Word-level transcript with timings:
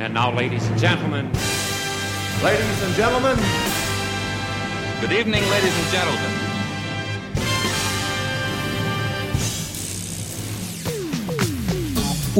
And 0.00 0.14
now, 0.14 0.32
ladies 0.34 0.66
and 0.66 0.78
gentlemen. 0.78 1.26
Ladies 2.42 2.82
and 2.84 2.94
gentlemen. 2.94 3.36
Good 5.02 5.12
evening, 5.12 5.42
ladies 5.50 5.78
and 5.78 5.92
gentlemen. 5.92 6.49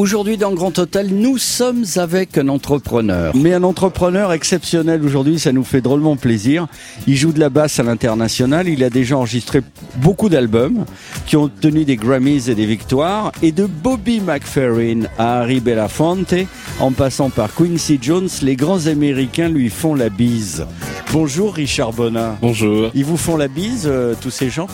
Aujourd'hui 0.00 0.38
dans 0.38 0.52
Grand 0.52 0.70
Total, 0.70 1.08
nous 1.08 1.36
sommes 1.36 1.84
avec 1.96 2.38
un 2.38 2.48
entrepreneur. 2.48 3.36
Mais 3.36 3.52
un 3.52 3.62
entrepreneur 3.62 4.32
exceptionnel 4.32 5.04
aujourd'hui, 5.04 5.38
ça 5.38 5.52
nous 5.52 5.62
fait 5.62 5.82
drôlement 5.82 6.16
plaisir. 6.16 6.68
Il 7.06 7.18
joue 7.18 7.32
de 7.32 7.38
la 7.38 7.50
basse 7.50 7.78
à 7.80 7.82
l'international, 7.82 8.66
il 8.66 8.82
a 8.82 8.88
déjà 8.88 9.18
enregistré 9.18 9.60
beaucoup 9.96 10.30
d'albums 10.30 10.86
qui 11.26 11.36
ont 11.36 11.42
obtenu 11.42 11.84
des 11.84 11.96
Grammys 11.96 12.48
et 12.48 12.54
des 12.54 12.64
victoires. 12.64 13.30
Et 13.42 13.52
de 13.52 13.66
Bobby 13.66 14.20
McFerrin 14.20 15.02
à 15.18 15.40
Harry 15.40 15.60
Belafonte, 15.60 16.32
en 16.78 16.92
passant 16.92 17.28
par 17.28 17.54
Quincy 17.54 17.98
Jones, 18.00 18.30
les 18.40 18.56
grands 18.56 18.86
Américains 18.86 19.50
lui 19.50 19.68
font 19.68 19.94
la 19.94 20.08
bise. 20.08 20.64
Bonjour 21.12 21.52
Richard 21.52 21.92
Bonnat. 21.92 22.38
Bonjour. 22.40 22.90
Ils 22.94 23.04
vous 23.04 23.18
font 23.18 23.36
la 23.36 23.48
bise, 23.48 23.84
euh, 23.84 24.14
tous 24.18 24.30
ces 24.30 24.48
gens? 24.48 24.66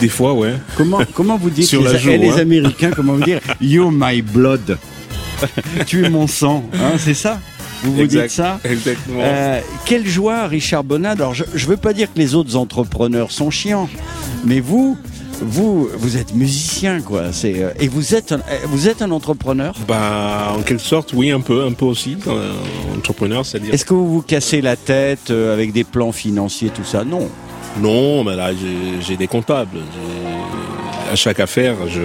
Des 0.00 0.08
fois, 0.08 0.32
ouais. 0.34 0.54
Comment, 0.76 1.00
comment 1.14 1.36
vous 1.36 1.50
dites 1.50 1.64
Sur 1.68 1.82
les, 1.82 1.92
la 1.92 1.98
joue, 1.98 2.10
les 2.10 2.30
hein. 2.30 2.38
Américains, 2.38 2.90
comment 2.94 3.14
vous 3.14 3.22
dire 3.24 3.40
You're 3.60 3.92
my 3.92 4.20
blood. 4.22 4.78
tu 5.86 6.04
es 6.04 6.10
mon 6.10 6.26
sang, 6.26 6.64
hein, 6.74 6.92
c'est 6.98 7.14
ça 7.14 7.40
Vous 7.82 7.94
vous 7.94 8.00
Exact. 8.02 8.22
dites 8.22 8.30
ça 8.32 8.60
Exactement. 8.64 9.20
Euh, 9.22 9.60
Quelle 9.84 10.06
joie, 10.06 10.46
Richard 10.46 10.84
Bonnat. 10.84 11.10
Alors, 11.12 11.34
je 11.34 11.44
ne 11.44 11.70
veux 11.70 11.76
pas 11.76 11.92
dire 11.92 12.12
que 12.12 12.18
les 12.18 12.34
autres 12.34 12.56
entrepreneurs 12.56 13.30
sont 13.32 13.50
chiants, 13.50 13.88
mais 14.44 14.60
vous, 14.60 14.96
vous, 15.40 15.88
vous 15.96 16.16
êtes 16.16 16.34
musicien, 16.34 17.00
quoi. 17.00 17.32
C'est 17.32 17.62
euh, 17.62 17.70
et 17.80 17.88
vous 17.88 18.14
êtes, 18.14 18.32
un, 18.32 18.36
euh, 18.38 18.58
vous 18.66 18.88
êtes 18.88 19.02
un 19.02 19.10
entrepreneur? 19.10 19.74
Bah, 19.88 20.54
en 20.56 20.62
quelque 20.62 20.82
sorte, 20.82 21.12
oui, 21.12 21.30
un 21.32 21.40
peu, 21.40 21.64
un 21.64 21.72
peu 21.72 21.84
aussi, 21.86 22.16
euh, 22.28 22.52
entrepreneur, 22.96 23.44
c'est-à-dire. 23.44 23.74
Est-ce 23.74 23.84
que 23.84 23.94
vous 23.94 24.12
vous 24.12 24.22
cassez 24.22 24.60
la 24.60 24.76
tête 24.76 25.30
avec 25.30 25.72
des 25.72 25.84
plans 25.84 26.12
financiers, 26.12 26.70
tout 26.70 26.84
ça? 26.84 27.04
Non. 27.04 27.28
Non, 27.80 28.22
mais 28.24 28.36
là, 28.36 28.52
j'ai- 28.54 29.00
j'ai 29.00 29.16
des 29.16 29.26
comptables. 29.26 29.78
À 31.10 31.16
chaque 31.16 31.40
affaire, 31.40 31.76
je, 31.88 32.00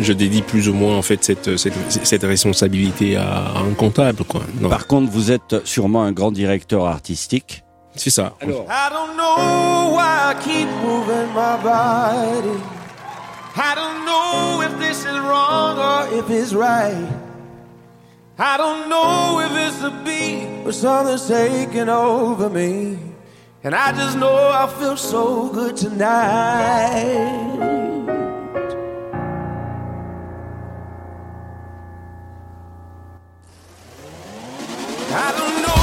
je 0.00 0.12
dédie 0.12 0.42
plus 0.42 0.68
ou 0.68 0.74
moins 0.74 0.96
en 0.96 1.02
fait 1.02 1.22
cette, 1.24 1.56
cette, 1.56 1.74
cette 2.06 2.22
responsabilité 2.22 3.16
à, 3.16 3.24
à 3.56 3.58
un 3.60 3.74
comptable, 3.74 4.24
quoi. 4.24 4.42
Non, 4.60 4.68
Par 4.68 4.86
contre, 4.86 5.10
vous 5.10 5.32
êtes 5.32 5.64
sûrement 5.64 6.02
un 6.04 6.12
grand 6.12 6.30
directeur 6.30 6.86
artistique. 6.86 7.64
c'est 7.96 8.10
ça. 8.10 8.34
Alors, 8.40 8.66
I 8.68 8.90
don't 8.90 9.16
know 9.16 9.96
why 9.96 10.32
I 10.32 10.34
keep 10.44 10.68
moving 10.84 11.28
my 11.34 11.56
body. 11.62 12.58
I 13.56 13.74
don't 13.74 14.04
know 14.04 14.60
if 14.62 14.78
this 14.78 15.00
is 15.00 15.18
wrong 15.18 15.78
or 15.78 16.06
if 16.18 16.28
it's 16.30 16.52
right. 16.52 16.94
I 18.38 18.56
don't 18.58 18.88
know 18.90 19.40
if 19.40 19.50
it's 19.56 19.80
the 19.80 19.90
beat 20.04 20.66
or 20.66 20.72
something's 20.72 21.26
taking 21.26 21.88
over 21.88 22.50
me. 22.50 22.98
And 23.66 23.74
I 23.74 23.90
just 23.90 24.16
know 24.16 24.32
I 24.32 24.68
feel 24.78 24.96
so 24.96 25.48
good 25.48 25.76
tonight. 25.76 26.06
I 35.10 35.32
don't 35.36 35.62
know 35.62 35.76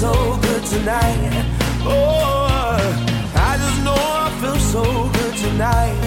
so 0.00 0.12
good 0.42 0.62
tonight. 0.66 1.46
Oh, 1.80 2.76
I 3.34 3.56
just 3.56 3.82
know 3.82 3.96
I 3.96 4.28
feel 4.42 4.58
so 4.58 4.84
good 5.08 5.36
tonight. 5.36 6.05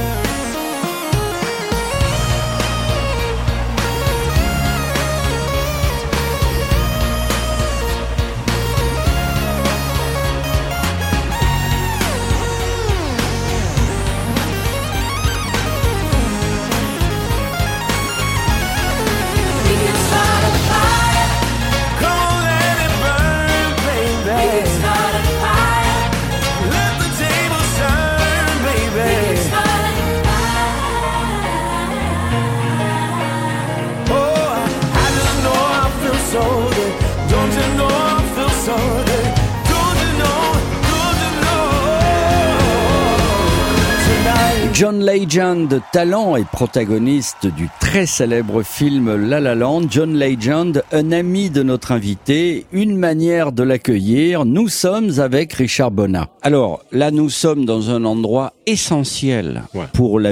John 44.79 45.05
Legend, 45.05 45.81
talent 45.91 46.37
et 46.37 46.45
protagoniste 46.45 47.47
du 47.47 47.67
très 47.81 48.05
célèbre 48.05 48.63
film 48.63 49.13
La 49.27 49.41
La 49.41 49.53
Land. 49.53 49.81
John 49.89 50.17
Legend, 50.17 50.81
un 50.93 51.11
ami 51.11 51.49
de 51.49 51.63
notre 51.63 51.91
invité, 51.91 52.65
une 52.71 52.95
manière 52.95 53.51
de 53.51 53.63
l'accueillir. 53.63 54.45
Nous 54.45 54.69
sommes 54.69 55.19
avec 55.19 55.51
Richard 55.51 55.91
Bonnat. 55.91 56.29
Alors 56.43 56.81
là, 56.93 57.11
nous 57.11 57.29
sommes 57.29 57.65
dans 57.65 57.89
un 57.89 58.05
endroit 58.05 58.53
essentiel 58.67 59.63
Ouais. 59.73 59.83
pour 59.91 60.17
la, 60.17 60.31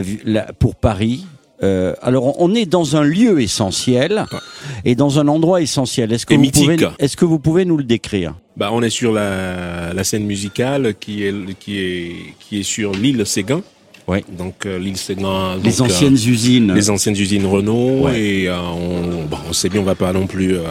pour 0.58 0.76
Paris. 0.76 1.26
Euh, 1.62 1.94
alors 2.02 2.40
on 2.40 2.56
est 2.56 2.68
dans 2.68 2.96
un 2.96 3.04
lieu 3.04 3.42
essentiel 3.42 4.24
et 4.86 4.96
dans 4.96 5.20
un 5.20 5.28
endroit 5.28 5.60
essentiel. 5.60 6.14
Est-ce 6.14 6.26
que 6.26 6.36
Et 6.36 6.38
vous 6.38 6.42
mythique. 6.44 6.64
pouvez, 6.80 6.88
est-ce 7.00 7.18
que 7.18 7.26
vous 7.26 7.40
pouvez 7.40 7.66
nous 7.66 7.76
le 7.76 7.84
décrire? 7.84 8.34
Bah, 8.56 8.70
on 8.72 8.82
est 8.82 8.90
sur 8.92 9.12
la, 9.12 9.92
la 9.94 10.04
scène 10.06 10.24
musicale 10.26 10.94
qui 10.98 11.26
est, 11.26 11.34
qui 11.60 11.80
est, 11.80 12.16
qui 12.40 12.60
est 12.62 12.64
sur 12.64 12.94
l'île 12.94 13.26
Séguin. 13.26 13.62
Oui. 14.08 14.20
Donc, 14.38 14.66
euh, 14.66 14.80
l'île 14.80 14.98
Séguin. 14.98 15.58
Les 15.64 15.72
donc, 15.72 15.80
euh, 15.82 15.84
anciennes 15.84 16.14
usines. 16.14 16.74
les 16.74 16.90
anciennes 16.90 17.18
usines 17.18 17.46
Renault 17.46 18.04
Ouais. 18.06 18.20
et 18.22 18.48
euh, 18.50 18.58
on, 18.60 19.26
bon, 19.26 19.38
on 19.50 19.54
sait 19.54 19.70
bien 19.70 19.82
on 19.82 19.84
va 19.84 19.96
pas 19.96 20.14
non 20.14 20.28
plus 20.28 20.56
euh, 20.56 20.62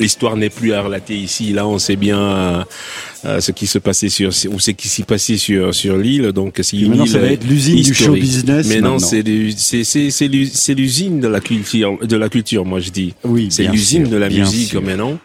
l'histoire 0.00 0.36
n'est 0.36 0.50
plus 0.50 0.72
à 0.72 0.82
relater 0.82 1.14
ici 1.16 1.52
là 1.52 1.68
on 1.68 1.78
sait 1.78 1.96
bien 1.96 2.18
euh, 2.18 2.64
euh, 3.26 3.40
ce 3.40 3.52
qui 3.52 3.66
se 3.66 3.78
passait 3.78 4.08
sur 4.08 4.30
ou 4.50 4.58
ce 4.58 4.70
qui 4.72 4.88
s'y 4.88 5.02
passait 5.04 5.36
sur 5.36 5.72
sur 5.74 5.96
l'île 5.96 6.32
donc 6.32 6.58
c'est 6.62 6.76
une 6.78 6.88
maintenant, 6.88 7.04
île 7.04 7.10
ça 7.12 7.18
va 7.18 7.28
être 7.28 7.44
l'usine 7.46 7.80
du 7.80 7.94
show 7.94 8.12
business 8.12 8.66
mais 8.68 8.80
non 8.80 8.98
c'est 8.98 9.22
c'est 9.56 9.84
c'est 9.84 10.10
c'est 10.10 10.26
l'us- 10.28 10.50
c'est 10.52 10.74
l'usine 10.74 11.20
de 11.20 11.28
la 11.28 11.40
culture 11.40 11.96
de 12.04 12.16
la 12.16 12.28
culture 12.28 12.64
moi 12.64 12.80
je 12.80 12.90
dis 12.90 13.14
Oui, 13.24 13.48
c'est 13.50 13.68
l'usine 13.68 14.08
de 14.08 14.16
la 14.16 14.28
musique 14.28 14.70
sûr. 14.70 14.82
maintenant 14.82 15.16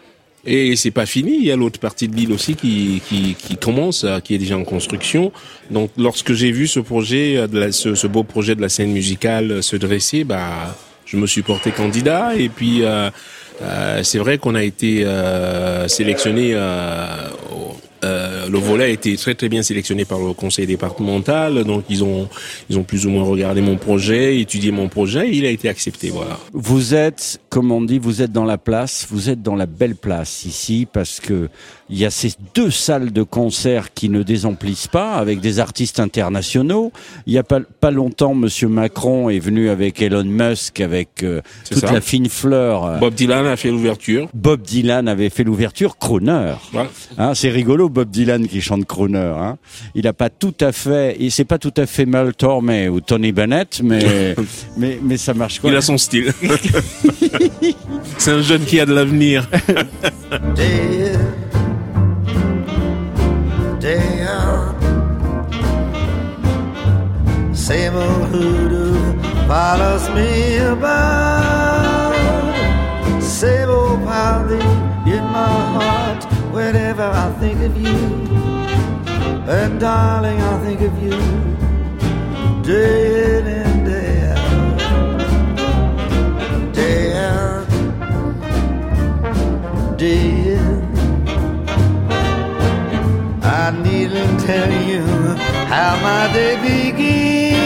Et 0.45 0.75
c'est 0.75 0.91
pas 0.91 1.06
fini, 1.06 1.36
il 1.38 1.45
y 1.45 1.51
a 1.51 1.56
l'autre 1.56 1.80
partie 1.80 2.07
de 2.07 2.15
l'île 2.15 2.31
aussi 2.31 2.56
qui, 2.56 3.01
qui, 3.07 3.36
qui 3.36 3.57
commence, 3.57 4.03
euh, 4.06 4.19
qui 4.19 4.36
est 4.36 4.38
déjà 4.38 4.57
en 4.57 4.63
construction. 4.63 5.31
Donc 5.69 5.91
lorsque 5.97 6.33
j'ai 6.33 6.51
vu 6.51 6.68
ce 6.68 6.80
projet, 6.80 7.36
euh, 7.38 7.71
ce 7.71 8.07
beau 8.07 8.24
projet 8.24 8.56
de 8.56 8.62
la 8.62 8.69
scène 8.69 8.91
musicale 8.91 9.51
euh, 9.51 9.62
se 9.62 9.75
dresser, 9.75 10.24
bah, 10.24 10.75
je 11.06 11.18
me 11.18 11.25
suis 11.25 11.41
porté 11.41 11.71
candidat 11.71 12.36
et 12.36 12.50
puis 12.50 12.83
euh, 12.83 13.09
euh, 13.62 14.03
c'est 14.03 14.19
vrai 14.19 14.38
qu'on 14.38 14.56
a 14.56 14.63
été 14.63 15.03
euh, 15.06 15.88
sélectionné. 15.88 16.56
Euh, 18.04 18.48
le 18.50 18.57
volet 18.57 18.86
a 18.86 18.88
été 18.88 19.16
très 19.18 19.36
très 19.36 19.50
bien 19.50 19.62
sélectionné 19.62 20.06
par 20.06 20.19
le 20.19 20.34
conseil 20.34 20.66
départemental, 20.66 21.63
donc 21.63 21.86
ils 21.90 22.04
ont 22.04 22.30
ils 22.69 22.78
ont 22.78 22.84
plus 22.84 23.06
ou 23.06 23.10
moins 23.10 23.24
regardé 23.24 23.62
mon 23.62 23.78
projet, 23.78 24.40
étudié 24.40 24.72
mon 24.72 24.88
projet, 24.88 25.30
et 25.30 25.36
il 25.36 25.46
a 25.46 25.50
été 25.50 25.69
accepté. 25.69 26.10
Voilà. 26.10 26.38
Vous 26.54 26.94
êtes, 26.94 27.40
comme 27.50 27.72
on 27.72 27.81
dit, 27.81 28.00
vous 28.00 28.22
êtes 28.22 28.31
dans 28.31 28.46
la 28.46 28.57
place, 28.57 29.07
vous 29.10 29.30
êtes 29.30 29.42
dans 29.42 29.56
la 29.56 29.66
belle 29.66 29.96
place 29.96 30.46
ici 30.46 30.88
parce 30.92 31.19
que 31.19 31.50
il 31.90 31.98
y 31.98 32.06
a 32.06 32.12
ces 32.12 32.34
deux 32.54 32.69
salles 32.69 33.12
de 33.12 33.24
concert 33.24 33.94
qui 33.94 34.10
ne 34.10 34.22
désemplissent 34.22 34.88
pas 34.88 35.13
avec 35.13 35.40
des 35.40 35.60
artistes 35.60 36.00
internationaux. 36.00 36.92
Il 37.25 37.34
y 37.34 37.40
a 37.40 37.44
pas, 37.44 37.62
pas 37.80 37.90
longtemps, 37.90 38.36
Monsieur 38.36 38.68
Macron 38.68 39.30
est 39.30 39.40
venu 39.40 39.69
avec 39.69 40.00
Elon 40.01 40.24
Musk, 40.24 40.81
avec 40.81 41.24
euh, 41.24 41.42
toute 41.68 41.80
ça. 41.80 41.92
la 41.92 42.01
fine 42.01 42.30
fleur. 42.30 43.00
Bob 43.00 43.16
Dylan 43.16 43.48
a 43.48 43.57
fait 43.57 43.72
l'ouverture. 43.72 44.30
Bob 44.36 44.62
Dylan 44.62 45.07
avait 45.07 45.31
fait 45.31 45.44
l'ouverture, 45.44 45.98
Croner. 45.98 46.54
Hein, 47.18 47.34
c'est 47.34 47.50
rigolo, 47.50 47.88
Bob 47.89 48.09
Dylan 48.09 48.47
qui 48.47 48.62
chante 48.62 48.86
Croner. 48.86 49.33
Hein. 49.38 49.57
Il 49.95 50.07
a 50.07 50.13
pas 50.13 50.30
tout 50.30 50.53
à 50.62 50.71
fait, 50.71 51.15
et 51.19 51.30
c'est 51.30 51.45
pas 51.45 51.57
tout 51.57 51.74
à 51.77 51.86
fait 51.86 52.06
Mel 52.06 52.33
Tormé 52.33 52.88
ou 52.89 53.01
Tony 53.01 53.31
Bennett, 53.31 53.81
mais 53.83 54.36
mais 54.77 55.00
mais 55.01 55.18
ça 55.18 55.33
marche 55.33 55.59
quoi? 55.59 55.69
Il 55.71 55.75
a 55.75 55.81
son 55.81 55.97
style. 55.97 56.31
C'est 58.18 58.31
un 58.31 58.41
jeune 58.41 58.63
qui 58.65 58.80
a 58.80 58.86
de 58.86 58.94
l'avenir. 58.94 59.47
day 60.56 61.13
in, 61.13 61.19
day 63.80 64.25
out. 64.27 64.75
Same 67.53 67.95
old 67.95 68.30
hoodoo 68.33 68.95
follows 69.47 70.09
me 70.15 70.57
about. 70.57 72.15
Same 73.21 73.69
old 73.69 74.03
pounding 74.06 74.62
in 75.06 75.24
my 75.31 75.47
heart 75.74 75.79
whenever 76.60 77.08
I 77.26 77.28
think 77.40 77.58
of 77.68 77.74
you. 77.84 77.98
And 79.58 79.80
darling, 79.80 80.40
I 80.52 80.54
think 80.66 80.82
of 80.90 80.94
you 81.06 81.18
day 82.70 83.38
in 83.38 83.46
and 83.62 83.80
day 83.92 84.14
out. 84.34 84.80
Day 86.80 87.04
out 87.28 87.68
day 89.98 90.32
in. 90.56 90.80
I 93.62 93.66
needn't 93.86 94.40
tell 94.50 94.72
you 94.92 95.04
how 95.74 95.92
my 96.08 96.24
day 96.38 96.54
begins. 96.68 97.60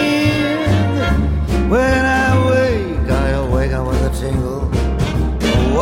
When 1.74 2.02
I 2.26 2.30
wake, 2.52 3.10
I 3.10 3.32
wake 3.54 3.76
with 3.88 4.10
a 4.10 4.12
tingle. 4.20 4.64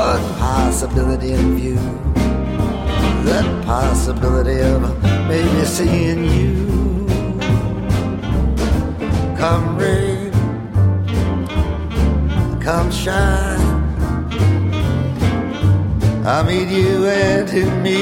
One 0.08 0.26
possibility 0.40 1.32
in 1.34 1.56
view. 1.58 2.11
That 3.26 3.48
possibility 3.66 4.60
of 4.62 4.82
maybe 5.28 5.66
seeing 5.66 6.24
you. 6.26 7.08
Come 9.38 9.78
rain, 9.78 10.32
come 12.60 12.92
shine. 12.92 13.60
I 16.26 16.44
meet 16.44 16.70
you 16.70 17.08
and 17.08 17.48
to 17.48 17.66
me 17.82 18.02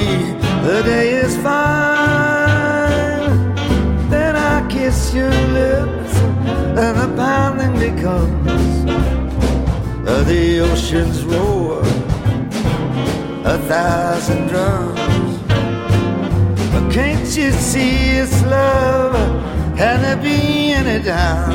the 0.63 0.81
day 0.83 1.09
is 1.11 1.35
fine. 1.37 2.59
Then 4.09 4.35
I 4.35 4.67
kiss 4.69 5.13
your 5.13 5.31
lips 5.31 6.15
and 6.17 6.97
the 6.97 7.07
pounding 7.15 7.73
becomes 7.79 8.89
uh, 10.07 10.23
the 10.23 10.59
ocean's 10.59 11.23
roar, 11.23 11.81
a 13.49 13.57
thousand 13.57 14.47
drums. 14.47 15.37
But 16.71 16.91
can't 16.91 17.25
you 17.35 17.51
see 17.51 18.17
it's 18.21 18.43
love? 18.43 19.15
Can 19.75 20.01
there 20.03 20.17
be 20.17 20.71
any 20.71 21.03
doubt? 21.03 21.49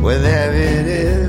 Well, 0.00 0.18
there 0.20 0.54
it 0.54 0.86
is 0.86 1.27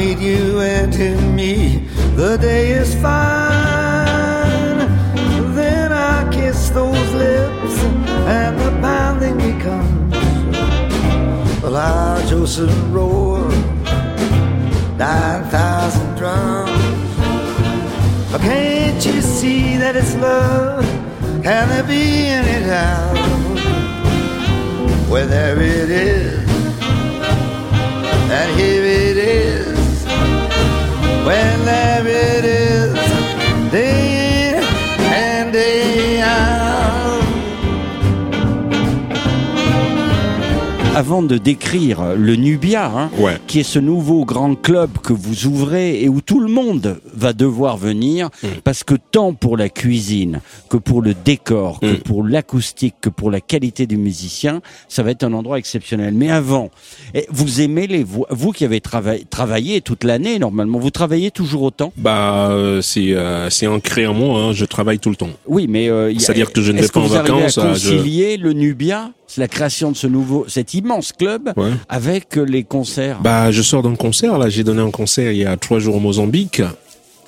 meet 0.00 0.18
you 0.18 0.60
and 0.60 0.90
to 0.90 1.14
me 1.38 1.76
the 2.16 2.38
day 2.38 2.70
is 2.70 2.94
fine. 3.02 4.78
Then 5.54 5.92
I 5.92 6.26
kiss 6.32 6.70
those 6.70 7.10
lips 7.24 7.74
and 8.38 8.58
the 8.58 8.70
pounding 8.80 9.36
becomes 9.36 10.16
a 11.62 11.68
large 11.68 12.32
ocean 12.32 12.72
roar, 12.94 13.46
nine 14.96 15.44
thousand 15.54 16.10
drums. 16.16 17.10
But 18.32 18.40
can't 18.40 19.04
you 19.04 19.20
see 19.20 19.76
that 19.82 19.96
it's 19.96 20.14
love? 20.16 20.86
Can 21.46 21.68
there 21.72 21.88
be 21.94 22.04
any 22.38 22.58
doubt? 22.64 23.18
Well, 25.10 25.28
there 25.28 25.60
it 25.60 25.90
is, 25.90 26.48
and 28.38 28.50
here. 28.58 28.79
Well, 31.30 31.64
there 31.64 32.08
it 32.08 32.44
is, 32.44 33.70
day 33.70 34.09
Avant 41.00 41.22
de 41.22 41.38
décrire 41.38 42.14
le 42.14 42.36
Nubia, 42.36 42.84
hein, 42.94 43.10
Ouais. 43.18 43.38
qui 43.46 43.60
est 43.60 43.62
ce 43.62 43.78
nouveau 43.78 44.26
grand 44.26 44.54
club 44.54 44.90
que 45.02 45.14
vous 45.14 45.46
ouvrez 45.46 46.02
et 46.02 46.10
où 46.10 46.20
tout 46.20 46.40
le 46.40 46.48
monde 46.52 47.00
va 47.14 47.32
devoir 47.32 47.78
venir, 47.78 48.28
Mm. 48.42 48.46
parce 48.64 48.84
que 48.84 48.96
tant 49.10 49.32
pour 49.32 49.56
la 49.56 49.70
cuisine 49.70 50.42
que 50.68 50.76
pour 50.76 51.00
le 51.00 51.14
décor, 51.14 51.80
que 51.80 51.86
Mm. 51.94 52.00
pour 52.00 52.22
l'acoustique, 52.22 52.96
que 53.00 53.08
pour 53.08 53.30
la 53.30 53.40
qualité 53.40 53.86
du 53.86 53.96
musicien, 53.96 54.60
ça 54.88 55.02
va 55.02 55.12
être 55.12 55.24
un 55.24 55.32
endroit 55.32 55.56
exceptionnel. 55.56 56.12
Mais 56.12 56.30
avant, 56.30 56.68
eh, 57.14 57.24
vous 57.30 57.62
aimez 57.62 57.86
les 57.86 58.04
voix, 58.04 58.26
vous 58.28 58.52
qui 58.52 58.66
avez 58.66 58.82
travaillé, 58.82 59.24
travaillé 59.30 59.80
toute 59.80 60.04
l'année 60.04 60.38
normalement, 60.38 60.78
vous 60.78 60.90
travaillez 60.90 61.30
toujours 61.30 61.62
autant? 61.62 61.94
Bah, 61.96 62.50
euh, 62.50 62.82
c'est 62.82 63.14
euh, 63.14 63.48
ancré 63.68 64.06
en 64.06 64.12
moi. 64.12 64.38
Hein. 64.38 64.52
Je 64.52 64.66
travaille 64.66 64.98
tout 64.98 65.08
le 65.08 65.16
temps. 65.16 65.30
Oui, 65.46 65.64
mais 65.66 65.88
euh, 65.88 66.12
C'est-à-dire 66.18 66.52
que 66.52 66.60
je 66.60 66.72
ne 66.72 66.76
est-ce 66.78 66.88
vais 66.88 66.92
pas 66.92 67.00
en 67.00 67.04
vous 67.04 67.16
arrivez 67.16 67.32
vacances, 67.32 67.56
À 67.56 67.72
je- 67.72 67.90
concilier 67.90 68.36
le 68.36 68.52
Nubia, 68.52 69.12
la 69.36 69.48
création 69.48 69.90
de 69.92 69.96
ce 69.96 70.06
nouveau, 70.06 70.44
cet 70.48 70.74
immense 70.74 71.12
club, 71.12 71.52
Ouais. 71.56 71.70
avec 71.88 72.36
euh, 72.36 72.42
les 72.44 72.64
concerts. 72.64 73.20
Bah, 73.22 73.50
je 73.50 73.62
sors 73.62 73.82
d'un 73.82 73.94
concert. 73.96 74.38
Là, 74.38 74.48
j'ai 74.48 74.64
donné 74.64 74.80
un 74.82 74.90
concert 74.90 75.32
il 75.32 75.38
y 75.38 75.44
a 75.46 75.56
trois 75.56 75.78
jours 75.78 75.96
au 75.96 76.00
Mozambique. 76.00 76.62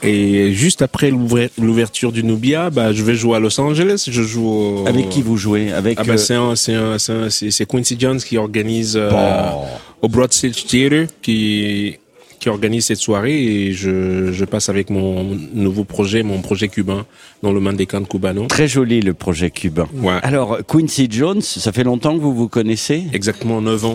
Et 0.04 0.52
juste 0.52 0.82
après 0.82 1.12
l'ouverture 1.58 2.10
du 2.10 2.24
Nubia, 2.24 2.70
bah, 2.70 2.92
je 2.92 3.04
vais 3.04 3.14
jouer 3.14 3.36
à 3.36 3.38
Los 3.38 3.60
Angeles. 3.60 4.06
Je 4.10 4.22
joue 4.22 4.48
au... 4.48 4.84
Avec 4.88 5.08
qui 5.10 5.22
vous 5.22 5.36
jouez? 5.36 5.70
Avec 5.72 5.96
Ah 6.00 6.02
bah, 6.02 6.14
euh, 6.14 6.16
c'est 6.16 6.34
c'est 6.56 6.98
c'est 6.98 7.30
c'est- 7.30 7.50
c'est 7.52 7.66
Quincy 7.66 7.96
Jones 7.96 8.18
qui 8.18 8.36
organise 8.36 8.96
euh, 8.96 9.10
Bon. 9.10 9.60
au 10.02 10.08
Broad 10.08 10.32
Stage 10.32 10.64
Theater 10.66 11.06
qui 11.22 11.98
qui 12.42 12.48
organise 12.48 12.86
cette 12.86 12.98
soirée 12.98 13.40
et 13.40 13.72
je, 13.72 14.32
je 14.32 14.44
passe 14.44 14.68
avec 14.68 14.90
mon 14.90 15.38
nouveau 15.54 15.84
projet, 15.84 16.24
mon 16.24 16.40
projet 16.42 16.66
cubain 16.66 17.06
dans 17.44 17.52
le 17.52 17.60
Mandécan 17.60 18.02
cubano. 18.02 18.46
très 18.46 18.66
joli 18.66 19.00
le 19.00 19.14
projet 19.14 19.50
cubain. 19.52 19.86
Ouais. 19.94 20.18
Alors 20.24 20.58
Quincy 20.66 21.06
Jones, 21.08 21.40
ça 21.40 21.70
fait 21.70 21.84
longtemps 21.84 22.16
que 22.16 22.20
vous 22.20 22.34
vous 22.34 22.48
connaissez? 22.48 23.04
Exactement 23.12 23.60
9 23.60 23.84
ans 23.84 23.94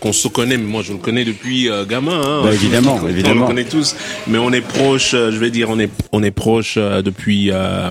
qu'on 0.00 0.12
se 0.12 0.26
connaît, 0.26 0.56
mais 0.56 0.64
moi 0.64 0.82
je 0.82 0.92
le 0.92 0.98
connais 0.98 1.24
depuis 1.24 1.70
euh, 1.70 1.84
gamin. 1.86 2.20
Hein. 2.20 2.42
Bah, 2.44 2.52
évidemment, 2.52 2.98
on 3.00 3.08
évidemment. 3.08 3.42
le 3.42 3.46
connaît 3.46 3.64
tous, 3.64 3.94
mais 4.26 4.38
on 4.38 4.52
est 4.52 4.60
proche. 4.60 5.14
euh, 5.14 5.30
je 5.30 5.38
vais 5.38 5.50
dire, 5.50 5.70
on 5.70 5.78
est 5.78 5.88
on 6.10 6.22
est 6.24 6.32
proche 6.32 6.74
euh, 6.76 7.00
depuis 7.00 7.52
euh, 7.52 7.90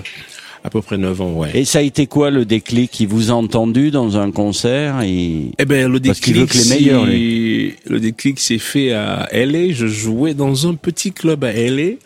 À 0.66 0.70
peu 0.70 0.80
près 0.80 0.96
9 0.96 1.20
ans, 1.20 1.32
ouais. 1.34 1.50
Et 1.52 1.66
ça 1.66 1.80
a 1.80 1.82
été 1.82 2.06
quoi 2.06 2.30
le 2.30 2.46
déclic 2.46 2.90
qui 2.90 3.04
vous 3.04 3.30
a 3.30 3.34
entendu 3.34 3.90
dans 3.90 4.16
un 4.16 4.30
concert 4.30 5.02
et... 5.02 5.50
Eh 5.58 5.64
ben 5.66 5.92
le 5.92 6.00
Parce 6.00 6.20
qu'il 6.20 6.32
déclic, 6.32 6.54
veut 6.54 6.62
que 6.62 6.68
les 6.68 6.74
meilleurs, 6.74 7.04
le 7.04 8.00
déclic 8.00 8.40
s'est 8.40 8.58
fait 8.58 8.92
à 8.92 9.28
LA. 9.30 9.72
Je 9.72 9.86
jouais 9.86 10.32
dans 10.32 10.66
un 10.66 10.74
petit 10.74 11.12
club 11.12 11.44
à 11.44 11.52
LA 11.52 11.96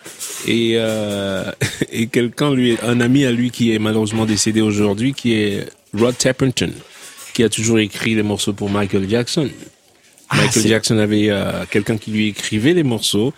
et 0.48 0.72
euh, 0.74 1.44
et 1.92 2.08
quelqu'un 2.08 2.52
lui, 2.52 2.76
un 2.82 3.00
ami 3.00 3.24
à 3.24 3.30
lui 3.30 3.52
qui 3.52 3.72
est 3.72 3.78
malheureusement 3.78 4.26
décédé 4.26 4.60
aujourd'hui, 4.60 5.14
qui 5.14 5.34
est 5.34 5.64
Rod 5.94 6.18
Tapperton, 6.18 6.72
qui 7.34 7.44
a 7.44 7.48
toujours 7.48 7.78
écrit 7.78 8.16
les 8.16 8.24
morceaux 8.24 8.54
pour 8.54 8.70
Michael 8.70 9.08
Jackson. 9.08 9.48
Ah, 10.30 10.36
Michael 10.36 10.66
Jackson 10.66 10.98
avait 10.98 11.30
euh, 11.30 11.64
quelqu'un 11.70 11.96
qui 11.96 12.10
lui 12.10 12.26
écrivait 12.28 12.74
les 12.74 12.82
morceaux, 12.82 13.32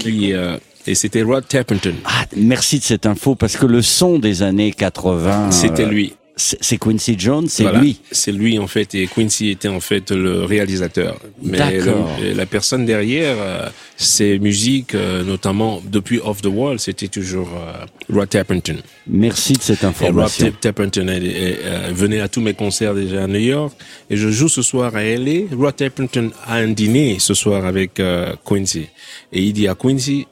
qui 0.00 0.32
euh, 0.32 0.56
et 0.86 0.94
c'était 0.94 1.22
Rod 1.22 1.46
Tapperton. 1.46 1.94
Ah, 2.04 2.26
merci 2.36 2.78
de 2.78 2.84
cette 2.84 3.06
info 3.06 3.34
parce 3.34 3.56
que 3.56 3.66
le 3.66 3.82
son 3.82 4.18
des 4.18 4.42
années 4.42 4.72
80, 4.72 5.50
C'était 5.50 5.84
euh, 5.84 5.88
lui. 5.88 6.12
C'est 6.34 6.78
Quincy 6.78 7.14
Jones, 7.18 7.46
c'est 7.46 7.62
Voilà. 7.64 7.80
lui. 7.80 8.00
C'est 8.10 8.32
lui 8.32 8.58
en 8.58 8.66
fait 8.66 8.94
et 8.94 9.06
Quincy 9.06 9.50
était 9.50 9.68
en 9.68 9.80
fait 9.80 10.10
le 10.10 10.44
réalisateur. 10.44 11.20
Mais 11.42 11.78
le- 11.78 12.32
la 12.34 12.46
personne 12.46 12.86
derrière, 12.86 13.36
euh, 13.38 13.68
ses 13.98 14.38
musiques, 14.38 14.94
euh, 14.94 15.22
notamment 15.24 15.82
depuis 15.84 16.20
Off 16.24 16.40
the 16.40 16.46
Wall, 16.46 16.78
c'était 16.80 17.08
toujours 17.08 17.50
euh, 17.54 17.84
Rod 18.12 18.30
Tapperton. 18.30 18.76
Merci 19.06 19.52
de 19.52 19.62
cette 19.62 19.82
Et 19.82 19.86
Rod 19.86 19.94
information. 19.94 20.52
Tapperton 20.58 21.06
elle- 21.08 21.26
elle- 21.26 21.58
elle 21.88 21.92
venait 21.94 22.20
à 22.20 22.28
tous 22.28 22.40
mes 22.40 22.54
concerts 22.54 22.94
déjà 22.94 23.24
à 23.24 23.26
New 23.26 23.38
York 23.38 23.74
et 24.08 24.16
je 24.16 24.30
joue 24.30 24.48
ce 24.48 24.62
soir 24.62 24.96
à 24.96 25.02
LA. 25.04 25.54
Rod 25.54 25.76
Tapperton 25.76 26.30
a 26.46 26.54
un 26.56 26.68
dîner 26.68 27.18
ce 27.20 27.34
soir 27.34 27.66
avec 27.66 28.00
euh, 28.00 28.32
Quincy 28.44 28.86
et 29.34 29.42
il 29.42 29.52
dit 29.52 29.68
à 29.68 29.74
Quincy, 29.74 30.26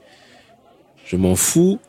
je 1.10 1.16
m'en 1.16 1.34
fous 1.34 1.80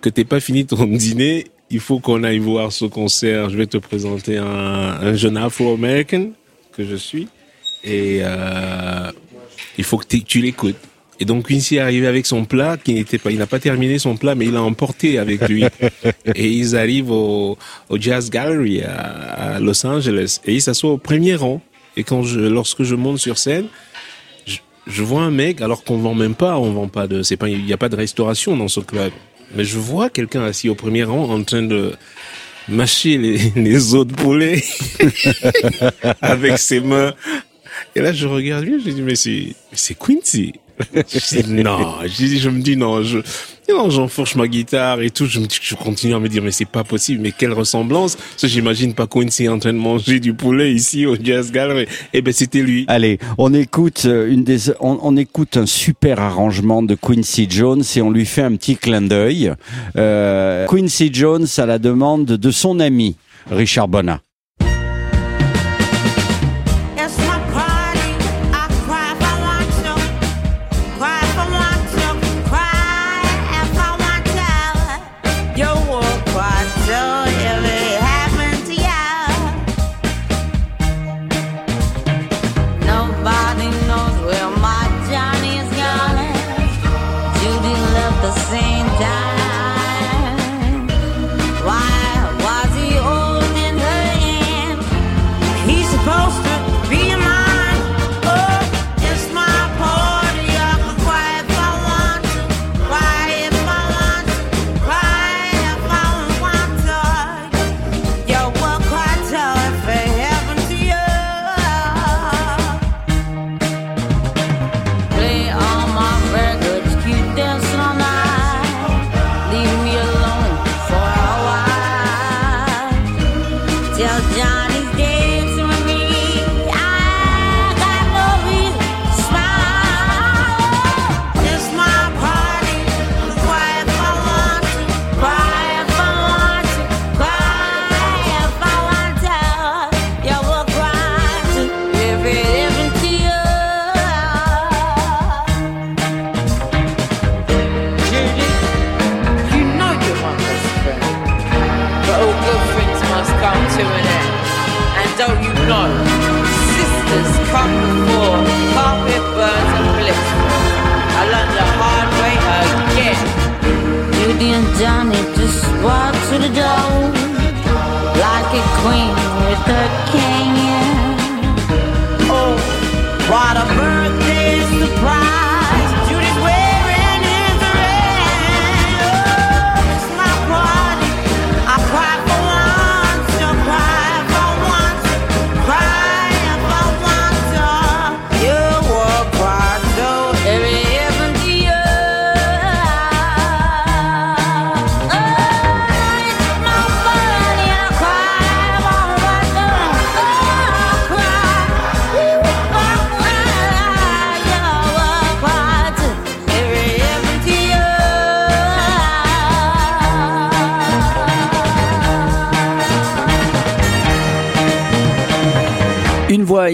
que 0.00 0.08
t'aies 0.08 0.24
pas 0.24 0.40
fini 0.40 0.64
ton 0.66 0.86
dîner, 0.86 1.46
il 1.70 1.80
faut 1.80 1.98
qu'on 1.98 2.22
aille 2.22 2.38
voir 2.38 2.72
ce 2.72 2.84
concert. 2.84 3.50
Je 3.50 3.56
vais 3.56 3.66
te 3.66 3.78
présenter 3.78 4.36
un, 4.36 4.44
un 4.44 5.14
jeune 5.14 5.36
Afro-Américain 5.36 6.30
que 6.72 6.84
je 6.84 6.96
suis 6.96 7.28
et 7.84 8.20
euh, 8.22 9.10
il 9.78 9.84
faut 9.84 9.98
que 9.98 10.16
tu 10.16 10.40
l'écoutes. 10.40 10.76
Et 11.20 11.24
donc 11.24 11.48
Quincy 11.48 11.76
est 11.76 11.80
arrivé 11.80 12.06
avec 12.06 12.26
son 12.26 12.44
plat 12.44 12.76
qui 12.76 12.94
n'était 12.94 13.18
pas, 13.18 13.30
il 13.30 13.38
n'a 13.38 13.46
pas 13.46 13.60
terminé 13.60 13.98
son 13.98 14.16
plat, 14.16 14.34
mais 14.34 14.46
il 14.46 14.52
l'a 14.52 14.62
emporté 14.62 15.18
avec 15.18 15.48
lui. 15.48 15.64
et 16.34 16.48
ils 16.48 16.76
arrivent 16.76 17.10
au, 17.10 17.56
au 17.88 17.98
Jazz 17.98 18.30
Gallery 18.30 18.82
à, 18.82 19.54
à 19.54 19.60
Los 19.60 19.86
Angeles 19.86 20.40
et 20.46 20.54
il 20.54 20.62
s'assoit 20.62 20.90
au 20.90 20.98
premier 20.98 21.34
rang. 21.36 21.60
Et 21.96 22.04
quand 22.04 22.22
je, 22.22 22.40
lorsque 22.40 22.82
je 22.84 22.94
monte 22.94 23.18
sur 23.18 23.38
scène, 23.38 23.66
je, 24.86 25.02
vois 25.02 25.22
un 25.22 25.30
mec, 25.30 25.60
alors 25.60 25.84
qu'on 25.84 25.98
vend 25.98 26.14
même 26.14 26.34
pas, 26.34 26.58
on 26.58 26.72
vend 26.72 26.88
pas 26.88 27.06
de, 27.06 27.22
c'est 27.22 27.36
pas, 27.36 27.48
il 27.48 27.64
n'y 27.64 27.72
a 27.72 27.76
pas 27.76 27.88
de 27.88 27.96
restauration 27.96 28.56
dans 28.56 28.68
ce 28.68 28.80
club. 28.80 29.12
Mais 29.54 29.64
je 29.64 29.78
vois 29.78 30.10
quelqu'un 30.10 30.42
assis 30.42 30.68
au 30.68 30.74
premier 30.74 31.04
rang 31.04 31.30
en 31.30 31.42
train 31.42 31.62
de 31.62 31.92
mâcher 32.68 33.18
les, 33.18 33.50
les 33.56 33.94
os 33.94 34.06
de 34.06 34.14
avec 36.22 36.58
ses 36.58 36.80
mains. 36.80 37.14
Et 37.94 38.00
là, 38.00 38.12
je 38.12 38.26
regarde 38.26 38.64
lui, 38.64 38.82
je 38.84 38.90
dis, 38.90 39.02
mais 39.02 39.14
c'est, 39.14 39.54
c'est 39.72 39.98
Quincy. 39.98 40.54
Non, 41.48 41.96
je, 42.04 42.26
je 42.36 42.48
me 42.48 42.60
dis, 42.60 42.76
non, 42.76 43.02
je, 43.02 43.18
non, 43.68 43.90
j'enfourche 43.90 44.34
ma 44.34 44.48
guitare 44.48 45.00
et 45.00 45.10
tout. 45.10 45.26
Je 45.26 45.40
me 45.40 45.46
dis, 45.46 45.58
je 45.60 45.74
continue 45.74 46.14
à 46.14 46.18
me 46.18 46.28
dire, 46.28 46.42
mais 46.42 46.50
c'est 46.50 46.64
pas 46.64 46.84
possible, 46.84 47.20
mais 47.22 47.32
quelle 47.32 47.52
ressemblance. 47.52 48.16
Parce 48.16 48.42
que 48.42 48.48
j'imagine 48.48 48.94
pas 48.94 49.06
Quincy 49.06 49.48
en 49.48 49.58
train 49.58 49.72
de 49.72 49.78
manger 49.78 50.20
du 50.20 50.34
poulet 50.34 50.72
ici 50.72 51.06
au 51.06 51.16
Jazz 51.22 51.52
Gallery. 51.52 51.86
Eh 52.12 52.22
ben, 52.22 52.32
c'était 52.32 52.62
lui. 52.62 52.84
Allez, 52.88 53.18
on 53.38 53.54
écoute 53.54 54.02
euh, 54.06 54.30
une 54.30 54.44
des, 54.44 54.70
on, 54.80 54.98
on 55.02 55.16
écoute 55.16 55.56
un 55.56 55.66
super 55.66 56.20
arrangement 56.20 56.82
de 56.82 56.94
Quincy 56.94 57.46
Jones 57.48 57.82
et 57.94 58.02
on 58.02 58.10
lui 58.10 58.26
fait 58.26 58.42
un 58.42 58.56
petit 58.56 58.76
clin 58.76 59.02
d'œil. 59.02 59.52
Euh, 59.96 60.66
Quincy 60.66 61.10
Jones 61.12 61.46
à 61.58 61.66
la 61.66 61.78
demande 61.78 62.26
de 62.26 62.50
son 62.50 62.80
ami 62.80 63.16
Richard 63.50 63.88
Bonnat. 63.88 64.20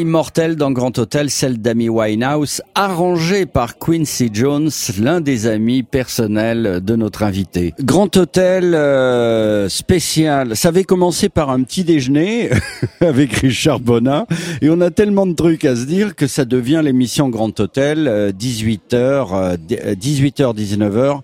Immortelle 0.08 0.56
dans 0.56 0.70
Grand 0.70 0.98
Hôtel, 0.98 1.28
celle 1.28 1.58
d'Amy 1.58 1.90
Winehouse, 1.90 2.62
arrangée 2.74 3.44
par 3.44 3.76
Quincy 3.76 4.30
Jones, 4.32 4.70
l'un 4.98 5.20
des 5.20 5.46
amis 5.46 5.82
personnels 5.82 6.80
de 6.82 6.96
notre 6.96 7.24
invité. 7.24 7.74
Grand 7.78 8.16
Hôtel 8.16 8.74
euh, 8.74 9.68
spécial. 9.68 10.56
Ça 10.56 10.68
avait 10.68 10.84
commencé 10.84 11.28
par 11.28 11.50
un 11.50 11.62
petit 11.62 11.84
déjeuner 11.84 12.48
avec 13.02 13.34
Richard 13.34 13.80
Bonnat 13.80 14.26
et 14.62 14.70
on 14.70 14.80
a 14.80 14.90
tellement 14.90 15.26
de 15.26 15.34
trucs 15.34 15.66
à 15.66 15.76
se 15.76 15.84
dire 15.84 16.16
que 16.16 16.26
ça 16.26 16.46
devient 16.46 16.80
l'émission 16.82 17.28
Grand 17.28 17.60
Hôtel 17.60 18.08
euh, 18.08 18.32
18h 18.32 19.58
18h 19.94 20.56
19h 20.56 21.20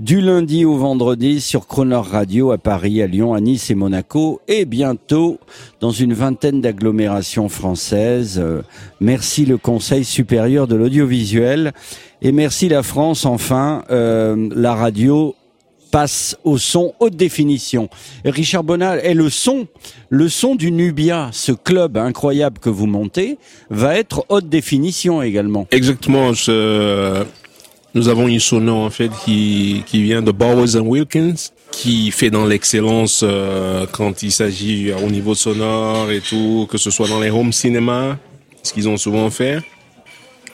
du 0.00 0.20
lundi 0.20 0.64
au 0.64 0.76
vendredi 0.76 1.40
sur 1.40 1.68
Croner 1.68 2.02
Radio 2.02 2.50
à 2.50 2.58
Paris, 2.58 3.00
à 3.00 3.06
Lyon, 3.06 3.32
à 3.32 3.40
Nice 3.40 3.70
et 3.70 3.76
Monaco 3.76 4.40
et 4.48 4.64
bientôt 4.64 5.38
dans 5.84 5.90
une 5.90 6.14
vingtaine 6.14 6.62
d'agglomérations 6.62 7.50
françaises. 7.50 8.40
Euh, 8.42 8.62
merci 9.02 9.44
le 9.44 9.58
Conseil 9.58 10.02
supérieur 10.02 10.66
de 10.66 10.76
l'audiovisuel 10.76 11.74
et 12.22 12.32
merci 12.32 12.70
la 12.70 12.82
France 12.82 13.26
enfin 13.26 13.84
euh, 13.90 14.48
la 14.56 14.74
radio 14.74 15.34
passe 15.90 16.38
au 16.42 16.56
son 16.56 16.94
haute 17.00 17.16
définition. 17.16 17.90
Richard 18.24 18.64
Bonnat 18.64 18.96
est 19.04 19.12
le 19.12 19.28
son, 19.28 19.66
le 20.08 20.30
son 20.30 20.54
du 20.54 20.72
Nubia, 20.72 21.28
ce 21.32 21.52
club 21.52 21.98
incroyable 21.98 22.60
que 22.60 22.70
vous 22.70 22.86
montez, 22.86 23.36
va 23.68 23.94
être 23.94 24.24
haute 24.30 24.48
définition 24.48 25.20
également. 25.20 25.66
Exactement. 25.70 26.30
nous 27.94 28.08
avons 28.08 28.26
une 28.26 28.40
sono 28.40 28.76
en 28.76 28.88
fait 28.88 29.10
qui, 29.22 29.82
qui 29.84 30.02
vient 30.02 30.22
de 30.22 30.32
Bowers 30.32 30.78
and 30.78 30.86
Wilkins, 30.86 31.50
qui 31.74 32.10
fait 32.12 32.30
dans 32.30 32.46
l'excellence 32.46 33.20
euh, 33.22 33.86
quand 33.90 34.22
il 34.22 34.30
s'agit 34.30 34.90
euh, 34.90 34.96
au 34.98 35.10
niveau 35.10 35.34
sonore 35.34 36.10
et 36.10 36.20
tout, 36.20 36.68
que 36.70 36.78
ce 36.78 36.90
soit 36.90 37.08
dans 37.08 37.20
les 37.20 37.30
home 37.30 37.52
cinéma, 37.52 38.18
ce 38.62 38.72
qu'ils 38.72 38.88
ont 38.88 38.96
souvent 38.96 39.28
fait. 39.30 39.58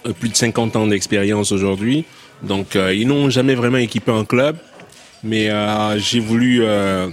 Euh, 0.06 0.12
plus 0.12 0.30
de 0.30 0.36
50 0.36 0.76
ans 0.76 0.86
d'expérience 0.86 1.52
aujourd'hui. 1.52 2.04
Donc 2.42 2.74
euh, 2.74 2.94
ils 2.94 3.06
n'ont 3.06 3.28
jamais 3.28 3.54
vraiment 3.54 3.76
équipé 3.76 4.10
un 4.10 4.24
club, 4.24 4.56
mais 5.22 5.50
euh, 5.50 5.98
j'ai 5.98 6.20
voulu 6.20 6.62
euh, 6.62 7.08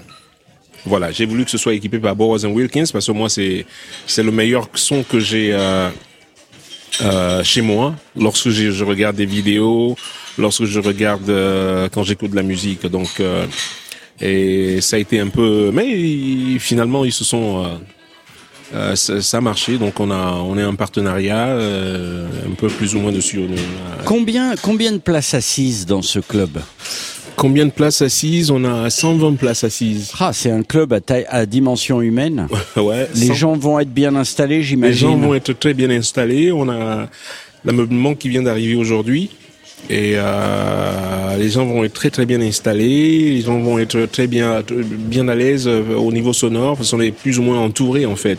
voilà, 0.86 1.12
j'ai 1.12 1.26
voulu 1.26 1.44
que 1.44 1.52
ce 1.52 1.58
soit 1.58 1.74
équipé 1.74 2.00
par 2.00 2.16
Bowers 2.16 2.46
and 2.46 2.52
Wilkins 2.52 2.86
parce 2.94 3.08
que 3.08 3.12
moi 3.12 3.28
c'est 3.30 3.66
c'est 4.06 4.24
le 4.24 4.32
meilleur 4.32 4.70
son 4.74 5.04
que 5.04 5.20
j'ai 5.20 5.54
euh, 7.02 7.44
chez 7.44 7.62
moi 7.62 7.94
lorsque 8.16 8.50
je, 8.50 8.72
je 8.72 8.84
regarde 8.86 9.18
des 9.18 9.26
vidéos, 9.26 9.98
lorsque 10.38 10.64
je 10.64 10.80
regarde 10.80 11.30
euh, 11.30 11.90
quand 11.92 12.04
j'écoute 12.04 12.32
de 12.32 12.38
la 12.38 12.44
musique. 12.44 12.86
Donc 12.88 13.20
euh, 13.20 13.46
et 14.22 14.82
ça 14.82 14.96
a 14.96 15.00
été 15.00 15.20
un 15.20 15.28
peu, 15.28 15.72
mais 15.74 16.58
finalement 16.60 17.06
ils 17.06 17.12
se 17.14 17.24
sont 17.24 17.64
euh, 17.64 17.68
euh, 18.74 18.96
ça, 18.96 19.22
ça 19.22 19.38
a 19.38 19.42
marché, 19.42 19.78
donc 19.78 20.00
on 20.00 20.12
a 20.12 20.34
on 20.34 20.58
est 20.58 20.66
en 20.66 20.76
partenariat 20.76 21.48
euh, 21.48 22.28
un 22.46 22.54
peu 22.56 22.68
plus 22.68 22.96
ou 22.96 23.00
moins 23.00 23.12
dessus. 23.14 23.40
Euh, 23.40 23.48
Combien, 24.06 24.56
combien 24.62 24.92
de 24.92 24.98
places 24.98 25.34
assises 25.34 25.86
dans 25.86 26.02
ce 26.02 26.20
club 26.20 26.60
Combien 27.38 27.66
de 27.68 27.72
places 27.72 28.02
assises 28.02 28.50
On 28.52 28.64
a 28.66 28.90
120 28.90 29.36
places 29.36 29.64
assises. 29.64 30.12
Ah, 30.20 30.32
c'est 30.34 30.50
un 30.50 30.64
club 30.64 30.92
à, 30.92 31.00
taille, 31.02 31.26
à 31.30 31.46
dimension 31.46 32.02
humaine. 32.02 32.48
ouais. 32.76 33.08
Les 33.16 33.28
100 33.28 33.34
gens 33.36 33.54
vont 33.54 33.80
être 33.80 33.94
bien 33.94 34.16
installés, 34.16 34.58
les 34.58 34.64
j'imagine. 34.64 35.10
gens 35.10 35.18
vont 35.18 35.36
être 35.36 35.54
très 35.54 35.74
bien 35.76 35.90
installés. 35.92 36.52
On 36.52 36.68
a 36.68 37.08
l'ameublement 37.64 38.16
qui 38.16 38.28
vient 38.30 38.42
d'arriver 38.42 38.76
aujourd'hui. 38.76 39.30
Et 39.90 40.14
euh, 40.16 41.38
les 41.38 41.50
gens 41.50 41.66
vont 41.66 41.84
être 41.84 41.94
très 41.94 42.10
très 42.10 42.26
bien 42.26 42.42
installés, 42.42 43.30
les 43.36 43.42
gens 43.42 43.60
vont 43.60 43.80
être 43.80 44.06
très 44.06 44.28
bien 44.28 44.62
bien 44.70 45.28
à 45.30 45.36
l'aise 45.36 45.68
euh, 45.68 45.96
au 45.96 46.12
niveau 46.12 46.34
sonore 46.34 46.76
parce 46.76 46.92
qu'on 46.92 47.00
est 47.00 47.12
plus 47.12 47.40
ou 47.40 47.44
moins 47.44 47.60
entouré 47.60 48.06
en 48.06 48.16
fait. 48.16 48.38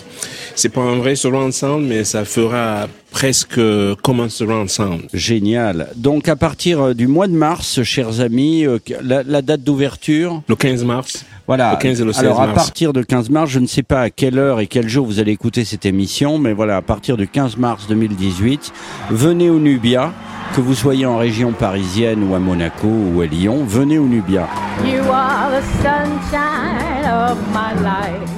C'est 0.54 0.68
pas 0.68 0.82
un 0.82 0.96
vrai 0.96 1.14
surround 1.14 1.52
sound, 1.52 1.86
mais 1.86 2.04
ça 2.04 2.24
fera 2.24 2.88
presque 3.10 3.60
comme 4.02 4.20
un 4.20 4.28
surround 4.28 4.68
sound. 4.68 5.02
Génial. 5.14 5.88
Donc 5.96 6.28
à 6.28 6.36
partir 6.36 6.80
euh, 6.80 6.94
du 6.94 7.06
mois 7.06 7.28
de 7.28 7.32
mars, 7.32 7.82
chers 7.82 8.20
amis, 8.20 8.66
euh, 8.66 8.78
la, 9.02 9.22
la 9.22 9.40
date 9.40 9.62
d'ouverture, 9.62 10.42
Le 10.48 10.56
15 10.56 10.84
mars. 10.84 11.24
Voilà. 11.48 11.72
Le 11.72 11.76
15 11.78 12.00
et 12.00 12.04
le 12.04 12.12
16 12.12 12.24
Alors 12.24 12.42
à 12.42 12.48
partir 12.48 12.92
de 12.92 13.02
15 13.02 13.30
mars, 13.30 13.50
je 13.50 13.58
ne 13.58 13.66
sais 13.66 13.82
pas 13.82 14.02
à 14.02 14.10
quelle 14.10 14.38
heure 14.38 14.60
et 14.60 14.66
quel 14.66 14.86
jour 14.86 15.06
vous 15.06 15.18
allez 15.18 15.32
écouter 15.32 15.64
cette 15.64 15.86
émission, 15.86 16.38
mais 16.38 16.52
voilà, 16.52 16.76
à 16.76 16.82
partir 16.82 17.16
du 17.16 17.26
15 17.26 17.56
mars 17.56 17.86
2018, 17.88 18.70
venez 19.10 19.48
au 19.48 19.58
Nubia, 19.58 20.12
que 20.54 20.60
vous 20.60 20.74
soyez 20.74 21.06
en 21.06 21.16
région 21.16 21.52
parisienne 21.52 22.22
ou 22.22 22.34
à 22.34 22.38
Monaco 22.38 22.86
ou 22.86 23.22
à 23.22 23.26
Lyon, 23.26 23.64
venez 23.66 23.98
au 23.98 24.04
Nubia. 24.06 24.46
You 24.84 25.00
are 25.10 25.50
the 25.50 25.64
sunshine 25.82 27.06
of 27.10 27.38
my 27.54 27.72
life. 27.82 28.30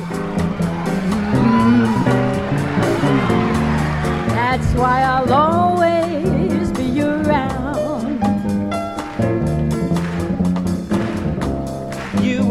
That's 4.28 4.72
why 4.76 5.02
I'll 5.02 5.32
always 5.32 6.39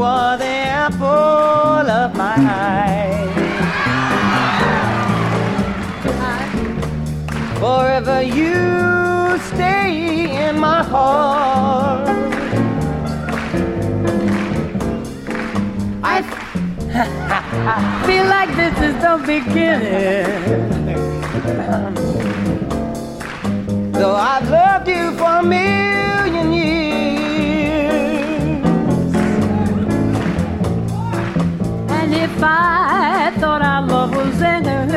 Are 0.01 0.37
the 0.37 0.45
apple 0.45 1.89
of 1.91 2.15
my 2.15 2.35
eye. 2.37 3.27
Forever 7.59 8.21
you 8.21 9.37
stay 9.49 10.47
in 10.47 10.57
my 10.57 10.83
heart. 10.83 12.07
I 16.01 16.21
feel 18.07 18.25
like 18.25 18.55
this 18.55 18.79
is 18.79 18.95
the 19.03 19.17
beginning. 19.27 20.71
Though 23.91 24.15
I've 24.15 24.49
loved 24.49 24.87
you 24.87 25.11
for 25.17 25.39
a 25.39 25.43
And 32.11 32.17
if 32.23 32.41
I 32.41 33.31
thought 33.37 33.61
our 33.61 33.85
love 33.85 34.15
was 34.15 34.41
ending, 34.41 34.89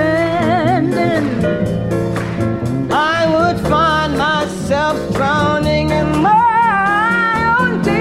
I 2.91 3.27
would 3.35 3.61
find 3.69 4.17
myself 4.17 4.97
drowning 5.15 5.91
in 5.91 6.23
my 6.23 7.55
own 7.59 7.83
tears. 7.83 8.01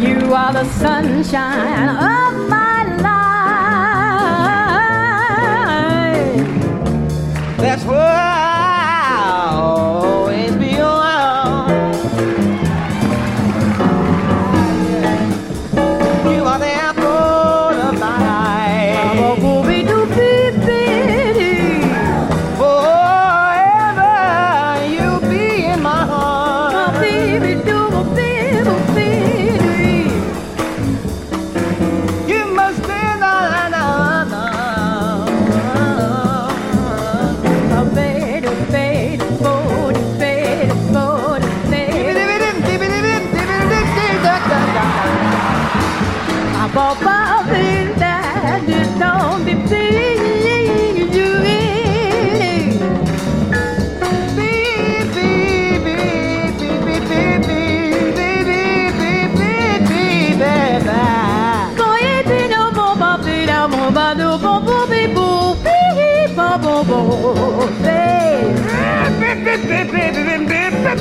you 0.00 0.32
are 0.32 0.54
the 0.54 0.64
sunshine 0.64 1.90
of 1.90 2.48
my 2.48 2.84
life. 2.96 3.26
That's 7.58 7.84
why 7.84 8.31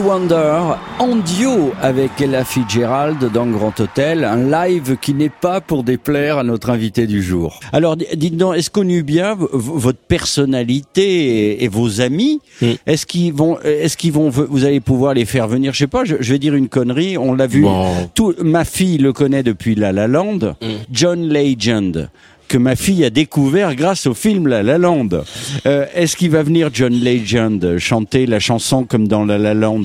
Wonder 0.00 0.76
en 0.98 1.16
duo 1.16 1.72
avec 1.80 2.20
Ella 2.20 2.44
Fitzgerald 2.44 3.30
dans 3.32 3.46
Grand 3.46 3.78
Hôtel, 3.78 4.24
un 4.24 4.50
live 4.50 4.96
qui 5.00 5.14
n'est 5.14 5.28
pas 5.28 5.60
pour 5.60 5.84
déplaire 5.84 6.38
à 6.38 6.42
notre 6.42 6.70
invité 6.70 7.06
du 7.06 7.22
jour. 7.22 7.60
Alors 7.72 7.96
dites 7.96 8.36
donc, 8.36 8.56
est-ce 8.56 8.70
qu'on 8.70 8.88
eut 8.88 9.02
bien 9.02 9.36
votre 9.38 9.98
personnalité 9.98 11.52
et, 11.52 11.64
et 11.64 11.68
vos 11.68 12.00
amis 12.00 12.40
Mm. 12.60 12.72
Est-ce 12.86 13.06
qu'ils 13.06 13.32
vont, 13.32 13.58
est-ce 13.60 13.96
qu'ils 13.96 14.12
vont, 14.12 14.28
vous 14.28 14.64
allez 14.64 14.80
pouvoir 14.80 15.14
les 15.14 15.24
faire 15.24 15.48
venir? 15.48 15.72
Je 15.72 15.78
sais 15.78 15.86
pas, 15.86 16.04
je, 16.04 16.16
je 16.20 16.32
vais 16.32 16.38
dire 16.38 16.54
une 16.54 16.68
connerie. 16.68 17.16
On 17.16 17.34
l'a 17.34 17.46
vu. 17.46 17.64
Tout, 18.14 18.34
ma 18.42 18.64
fille 18.64 18.98
le 18.98 19.12
connaît 19.12 19.42
depuis 19.42 19.74
La 19.74 19.92
La 19.92 20.06
Land. 20.06 20.56
Mm. 20.60 20.66
John 20.92 21.28
Legend 21.28 22.10
que 22.50 22.58
ma 22.58 22.74
fille 22.74 23.04
a 23.04 23.10
découvert 23.10 23.76
grâce 23.76 24.08
au 24.08 24.14
film 24.14 24.48
La 24.48 24.64
La 24.64 24.76
Land. 24.76 25.08
Euh, 25.66 25.86
Est-ce 25.94 26.16
qu'il 26.16 26.32
va 26.32 26.42
venir 26.42 26.70
John 26.72 26.92
Legend 26.92 27.78
chanter 27.78 28.26
la 28.26 28.40
chanson 28.40 28.82
comme 28.82 29.06
dans 29.06 29.24
La 29.24 29.38
La 29.38 29.54
Land? 29.54 29.84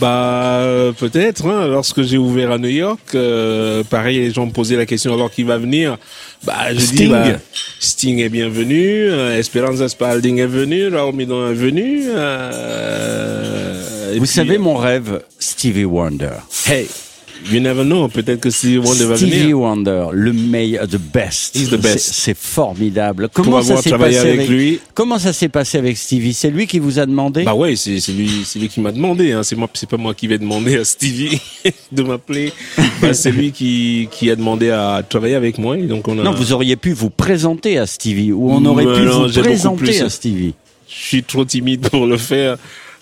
Bah 0.00 0.56
euh, 0.58 0.90
peut-être. 0.90 1.46
Hein, 1.46 1.68
lorsque 1.68 2.02
j'ai 2.02 2.18
ouvert 2.18 2.50
à 2.50 2.58
New 2.58 2.68
York, 2.68 3.14
euh, 3.14 3.84
pareil, 3.84 4.18
les 4.18 4.32
gens 4.32 4.46
me 4.46 4.50
posaient 4.50 4.76
la 4.76 4.84
question 4.84 5.14
alors 5.14 5.30
qui 5.30 5.44
va 5.44 5.58
venir. 5.58 5.96
Bah 6.44 6.70
je 6.70 6.78
dis 6.78 6.86
Sting. 6.86 7.10
bah, 7.10 7.24
Sting 7.78 8.18
est 8.18 8.28
bienvenu, 8.28 9.08
Esperanza 9.38 9.88
Spalding 9.88 10.38
est 10.38 10.46
venu, 10.46 10.88
Raoul 10.88 11.14
Midon 11.14 11.50
est 11.50 11.54
venu. 11.54 12.02
Vous 14.14 14.18
puis, 14.18 14.28
savez 14.28 14.58
mon 14.58 14.74
rêve, 14.74 15.22
Stevie 15.38 15.84
Wonder. 15.84 16.32
Hey, 16.66 16.88
you 17.50 17.60
never 17.60 17.84
know. 17.84 18.08
Peut-être 18.08 18.40
que 18.40 18.50
Stevie 18.50 18.78
Wonder 18.78 19.04
va 19.04 19.16
Stevie 19.16 19.38
venir. 19.40 19.58
Wonder, 19.58 20.06
le 20.12 20.32
meilleur, 20.32 20.86
the 20.86 20.98
best. 20.98 21.56
He's 21.56 21.70
the 21.70 21.76
best. 21.80 21.98
C'est- 22.12 22.36
formidable. 22.36 23.28
Comment 23.32 23.58
Pour 23.58 23.62
ça 23.64 23.76
s'est 23.78 23.90
passé 23.90 24.18
avec 24.18 24.48
lui. 24.48 24.80
Comment 24.94 25.18
ça 25.18 25.32
s'est 25.32 25.48
passé 25.48 25.78
avec 25.78 25.96
Stevie? 25.96 26.34
C'est 26.34 26.50
lui 26.50 26.66
qui 26.66 26.78
vous 26.78 26.98
a 26.98 27.06
demandé? 27.06 27.44
Bah 27.44 27.54
ouais, 27.54 27.76
c'est 27.76 27.96
lui, 28.12 28.30
c'est 28.44 28.58
lui 28.58 28.68
qui 28.68 28.80
m'a 28.80 28.92
demandé. 28.92 29.32
Hein. 29.32 29.42
C'est 29.42 29.56
moi, 29.56 29.68
c'est 29.74 29.88
pas 29.88 29.96
moi 29.96 30.14
qui 30.14 30.26
vais 30.26 30.38
demander 30.38 30.76
à 30.76 30.84
Stevie 30.84 31.40
de 31.92 32.02
m'appeler. 32.02 32.52
Bah, 33.00 33.14
c'est 33.14 33.30
lui 33.30 33.52
qui 33.52 34.08
qui 34.10 34.30
a 34.30 34.36
demandé 34.36 34.70
à 34.70 35.02
travailler 35.08 35.34
avec 35.34 35.58
moi. 35.58 35.78
Et 35.78 35.82
donc 35.82 36.08
on 36.08 36.18
a. 36.18 36.22
Non, 36.22 36.32
vous 36.32 36.52
auriez 36.52 36.76
pu 36.76 36.92
vous 36.92 37.10
présenter 37.10 37.78
à 37.78 37.86
Stevie 37.86 38.32
ou 38.32 38.50
on 38.50 38.64
aurait 38.64 38.84
Mais 38.84 38.94
pu 38.94 39.02
non, 39.06 39.26
vous 39.26 39.40
présenter 39.40 40.00
à 40.02 40.08
Stevie. 40.10 40.54
Je 40.88 41.06
suis 41.06 41.22
trop 41.22 41.44
timide 41.44 41.88
pour 41.88 42.06
le 42.06 42.16
faire. 42.18 42.58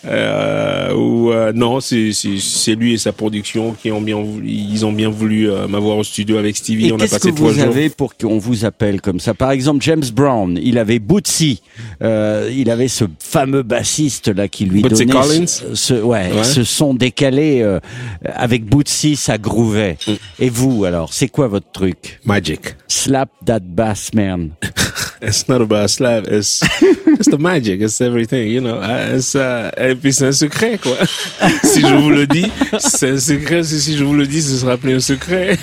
Euh, 0.06 0.94
ou 0.94 1.30
euh, 1.30 1.52
non, 1.54 1.80
c'est 1.80 2.12
c'est 2.12 2.38
c'est 2.38 2.74
lui 2.74 2.94
et 2.94 2.98
sa 2.98 3.12
production 3.12 3.72
qui 3.74 3.90
ont 3.90 4.00
bien 4.00 4.16
voulu, 4.16 4.48
ils 4.48 4.86
ont 4.86 4.92
bien 4.92 5.10
voulu 5.10 5.50
euh, 5.50 5.68
m'avoir 5.68 5.98
au 5.98 6.04
studio 6.04 6.38
avec 6.38 6.56
Stevie. 6.56 6.88
Et 6.88 6.92
on 6.92 6.96
a 6.96 7.00
qu'est-ce 7.00 7.16
passé 7.16 7.30
que 7.30 7.36
trois 7.36 7.50
vous 7.52 7.58
jours. 7.58 7.68
avez 7.68 7.90
pour 7.90 8.16
qu'on 8.16 8.38
vous 8.38 8.64
appelle 8.64 9.00
comme 9.02 9.20
ça? 9.20 9.34
Par 9.34 9.50
exemple, 9.50 9.84
James 9.84 10.02
Brown, 10.14 10.58
il 10.62 10.78
avait 10.78 10.98
Bootsy, 11.00 11.60
euh, 12.02 12.50
il 12.54 12.70
avait 12.70 12.88
ce 12.88 13.04
fameux 13.18 13.62
bassiste 13.62 14.28
là 14.28 14.48
qui 14.48 14.64
lui 14.64 14.80
Bootsy 14.80 15.04
donnait 15.04 15.20
Collins? 15.20 15.46
ce, 15.46 15.74
ce- 15.74 15.94
ouais, 16.02 16.30
Ouais. 16.32 16.44
ce 16.44 16.64
son 16.64 16.94
décalé 16.94 17.60
euh, 17.60 17.78
avec 18.24 18.64
Bootsy, 18.64 19.16
ça 19.16 19.36
grouvait. 19.36 19.98
Mm. 20.06 20.12
Et 20.40 20.48
vous 20.48 20.84
alors, 20.86 21.12
c'est 21.12 21.28
quoi 21.28 21.46
votre 21.48 21.70
truc? 21.72 22.20
Magic. 22.24 22.60
Slap 22.88 23.28
that 23.44 23.60
bass 23.60 24.14
man. 24.14 24.50
It's 25.22 25.48
not 25.48 25.60
about 25.60 25.90
slap. 25.90 26.24
It's 26.28 26.62
it's 26.82 27.28
the 27.28 27.36
magic. 27.38 27.82
It's 27.82 28.00
everything. 28.00 28.48
You 28.48 28.62
know. 28.62 28.80
It's, 28.82 29.34
uh, 29.34 29.70
et 29.76 29.94
puis 29.94 30.14
c'est 30.14 30.26
un 30.26 30.32
secret 30.32 30.78
quoi. 30.78 30.96
si 31.62 31.82
je 31.82 31.94
vous 31.94 32.10
le 32.10 32.26
dis, 32.26 32.50
c'est 32.78 33.10
un 33.10 33.18
secret. 33.18 33.62
Si 33.64 33.80
si 33.80 33.96
je 33.98 34.04
vous 34.04 34.14
le 34.14 34.26
dis, 34.26 34.40
ce 34.40 34.56
sera 34.56 34.78
plus 34.78 34.94
un 34.94 35.00
secret. 35.00 35.58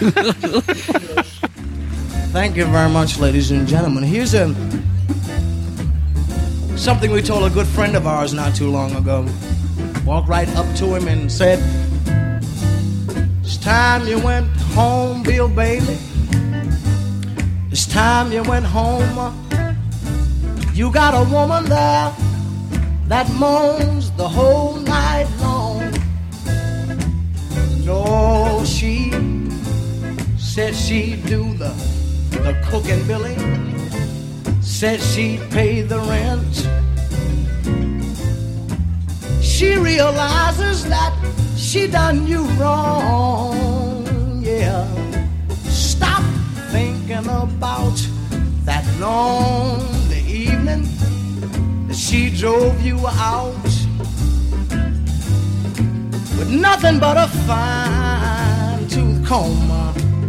Thank 2.32 2.56
you 2.56 2.66
very 2.66 2.88
much, 2.88 3.18
ladies 3.18 3.50
and 3.50 3.66
gentlemen. 3.66 4.04
Here's 4.04 4.34
a 4.34 4.54
something 6.76 7.10
we 7.10 7.20
told 7.20 7.42
a 7.42 7.50
good 7.50 7.66
friend 7.66 7.96
of 7.96 8.06
ours 8.06 8.32
not 8.32 8.54
too 8.54 8.70
long 8.70 8.94
ago. 8.94 9.26
Walked 10.06 10.28
right 10.28 10.48
up 10.56 10.66
to 10.76 10.94
him 10.94 11.08
and 11.08 11.28
said, 11.30 11.58
"It's 13.42 13.56
time 13.56 14.06
you 14.06 14.20
went 14.20 14.46
home, 14.76 15.24
Bill 15.24 15.48
Bailey. 15.48 15.98
Time 17.90 18.30
you 18.32 18.42
went 18.44 18.64
home. 18.64 19.34
You 20.72 20.92
got 20.92 21.12
a 21.12 21.28
woman 21.28 21.64
there 21.64 22.14
that 23.08 23.28
moans 23.32 24.12
the 24.12 24.28
whole 24.28 24.76
night 24.76 25.28
long. 25.40 25.92
No, 27.84 28.62
she 28.64 29.10
said 30.38 30.76
she'd 30.76 31.26
do 31.26 31.52
the 31.54 31.70
the 32.30 32.54
cooking, 32.70 33.04
Billy. 33.08 33.36
Said 34.62 35.00
she'd 35.00 35.40
pay 35.50 35.82
the 35.82 35.98
rent. 35.98 36.68
She 39.42 39.74
realizes 39.76 40.88
that 40.88 41.12
she 41.56 41.88
done 41.88 42.26
you 42.26 42.44
wrong. 42.58 44.42
Yeah. 44.42 45.09
About 47.28 48.00
that 48.64 48.84
lonely 48.98 50.22
evening 50.22 50.88
that 51.86 51.94
she 51.94 52.30
drove 52.30 52.80
you 52.80 52.96
out 53.06 53.62
with 56.38 56.50
nothing 56.50 56.98
but 56.98 57.18
a 57.18 57.28
fine 57.46 58.88
tooth 58.88 59.24
comb. 59.26 59.68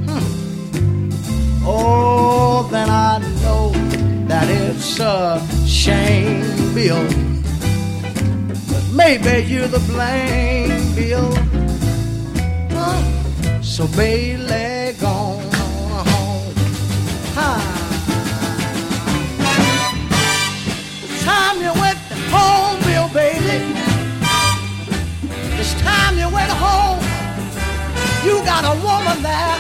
Hmm. 0.06 1.10
Oh, 1.66 2.68
then 2.70 2.90
I 2.90 3.20
know 3.42 3.72
that 4.28 4.50
it's 4.50 5.00
a 5.00 5.42
shame, 5.66 6.74
Bill. 6.76 7.04
But 8.70 8.84
maybe 8.94 9.48
you're 9.48 9.68
the 9.68 9.80
blame, 9.88 10.94
Bill. 10.94 11.34
Huh? 12.76 13.62
So 13.62 13.88
Bailey, 13.88 14.94
gone. 15.00 15.41
Ha. 17.34 17.50
Time 21.24 21.58
you 21.62 21.72
went 21.80 21.98
home, 22.30 22.80
Bill, 22.84 23.08
baby. 23.14 23.74
This 25.56 25.74
time 25.82 26.18
you 26.18 26.28
went 26.30 26.52
home, 26.52 27.00
you 28.26 28.44
got 28.44 28.66
a 28.66 28.76
woman 28.84 29.24
there 29.24 29.58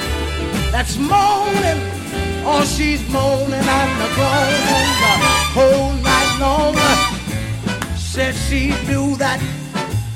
that's 0.72 0.98
moaning. 0.98 1.82
Oh, 2.44 2.66
she's 2.66 3.08
moaning 3.10 3.54
and 3.54 3.92
the 4.02 4.10
groaning 4.18 4.92
the 5.04 5.14
whole 5.56 5.94
night 6.04 6.32
long. 6.40 6.76
Said 7.96 8.36
she'd 8.36 8.76
do 8.86 9.16
that 9.16 9.40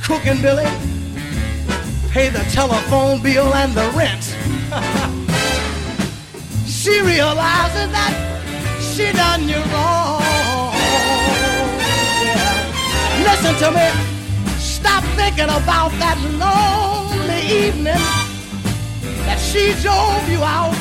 cooking, 0.04 0.42
Billy. 0.42 0.68
Pay 2.12 2.28
the 2.30 2.44
telephone 2.52 3.22
bill 3.22 3.54
and 3.54 3.74
the 3.74 3.90
rent. 3.96 4.36
She 6.86 7.02
realizes 7.02 7.90
that 7.98 8.14
she 8.78 9.12
done 9.18 9.50
you 9.50 9.58
wrong. 9.74 10.22
Yeah. 12.22 13.26
Listen 13.26 13.58
to 13.58 13.70
me. 13.74 13.90
Stop 14.62 15.02
thinking 15.18 15.50
about 15.50 15.90
that 15.98 16.22
lonely 16.38 17.42
evening 17.66 18.06
that 19.26 19.42
she 19.42 19.74
drove 19.82 20.30
you 20.30 20.46
out. 20.46 20.78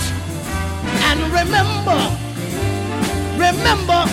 And 1.09 1.25
remember, 1.33 1.97
remember, 3.41 4.05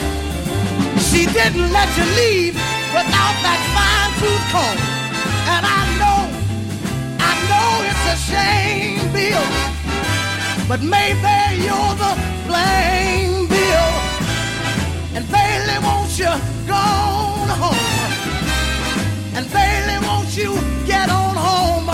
she 1.11 1.27
didn't 1.27 1.75
let 1.75 1.91
you 1.99 2.07
leave 2.15 2.55
without 2.95 3.35
that 3.43 3.59
fine 3.75 4.11
tooth 4.15 4.45
comb. 4.47 4.79
And 5.59 5.63
I 5.67 5.83
know, 5.99 6.19
I 7.19 7.35
know 7.51 7.83
it's 7.83 8.05
a 8.07 8.17
shame, 8.31 9.11
Bill, 9.11 9.43
but 10.71 10.81
maybe 10.83 11.35
you're 11.65 11.95
the 12.03 12.13
blame, 12.47 13.45
Bill. 13.49 13.91
And 15.15 15.29
Bailey, 15.29 15.77
won't 15.83 16.17
you 16.17 16.31
go 16.65 16.85
on 17.41 17.49
home? 17.63 18.11
And 19.35 19.51
Bailey, 19.51 19.99
won't 20.07 20.31
you 20.37 20.55
get 20.85 21.09
on 21.09 21.35
home, 21.35 21.89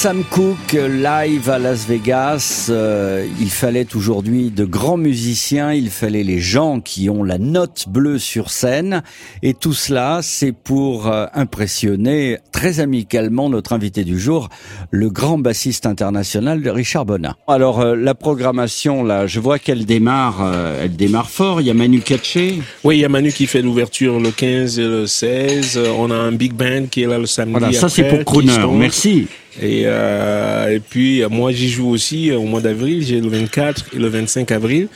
Sam 0.00 0.22
Cooke 0.30 0.74
live 0.74 1.50
à 1.50 1.58
Las 1.58 1.88
Vegas. 1.88 2.68
Euh, 2.70 3.26
il 3.40 3.50
fallait 3.50 3.96
aujourd'hui 3.96 4.52
de 4.52 4.64
grands 4.64 4.96
musiciens, 4.96 5.72
il 5.72 5.90
fallait 5.90 6.22
les 6.22 6.38
gens 6.38 6.78
qui 6.78 7.10
ont 7.10 7.24
la 7.24 7.38
note 7.38 7.86
bleue 7.88 8.20
sur 8.20 8.50
scène. 8.50 9.02
Et 9.42 9.54
tout 9.54 9.72
cela, 9.72 10.20
c'est 10.22 10.52
pour 10.52 11.08
euh, 11.08 11.26
impressionner 11.34 12.38
très 12.52 12.78
amicalement 12.78 13.50
notre 13.50 13.72
invité 13.72 14.04
du 14.04 14.20
jour, 14.20 14.50
le 14.92 15.10
grand 15.10 15.36
bassiste 15.36 15.84
international 15.84 16.62
de 16.62 16.70
Richard 16.70 17.04
Bonin. 17.04 17.34
Alors 17.48 17.80
euh, 17.80 17.96
la 17.96 18.14
programmation, 18.14 19.02
là, 19.02 19.26
je 19.26 19.40
vois 19.40 19.58
qu'elle 19.58 19.84
démarre, 19.84 20.44
euh, 20.44 20.84
elle 20.84 20.94
démarre 20.94 21.28
fort. 21.28 21.60
Il 21.60 21.66
y 21.66 21.70
a 21.70 21.74
Manu 21.74 22.02
Katché. 22.02 22.62
Oui, 22.84 22.98
il 22.98 23.00
y 23.00 23.04
a 23.04 23.08
Manu 23.08 23.32
qui 23.32 23.48
fait 23.48 23.62
l'ouverture 23.62 24.20
le 24.20 24.30
15 24.30 24.78
et 24.78 24.82
le 24.82 25.08
16. 25.08 25.80
On 25.98 26.12
a 26.12 26.14
un 26.14 26.30
big 26.30 26.52
band 26.52 26.86
qui 26.88 27.02
est 27.02 27.08
là 27.08 27.18
le 27.18 27.26
samedi. 27.26 27.58
Voilà, 27.58 27.72
ça 27.72 27.88
c'est 27.88 28.04
pour 28.04 28.24
Crooner. 28.24 28.64
Merci. 28.70 29.26
Et, 29.60 29.82
euh, 29.86 30.74
et 30.74 30.80
puis 30.80 31.22
moi 31.30 31.52
j'y 31.52 31.68
joue 31.68 31.88
aussi 31.88 32.30
euh, 32.30 32.38
au 32.38 32.44
mois 32.44 32.60
d'avril, 32.60 33.04
j'ai 33.04 33.20
le 33.20 33.28
24 33.28 33.86
et 33.94 33.98
le 33.98 34.08
25 34.08 34.50
avril. 34.52 34.88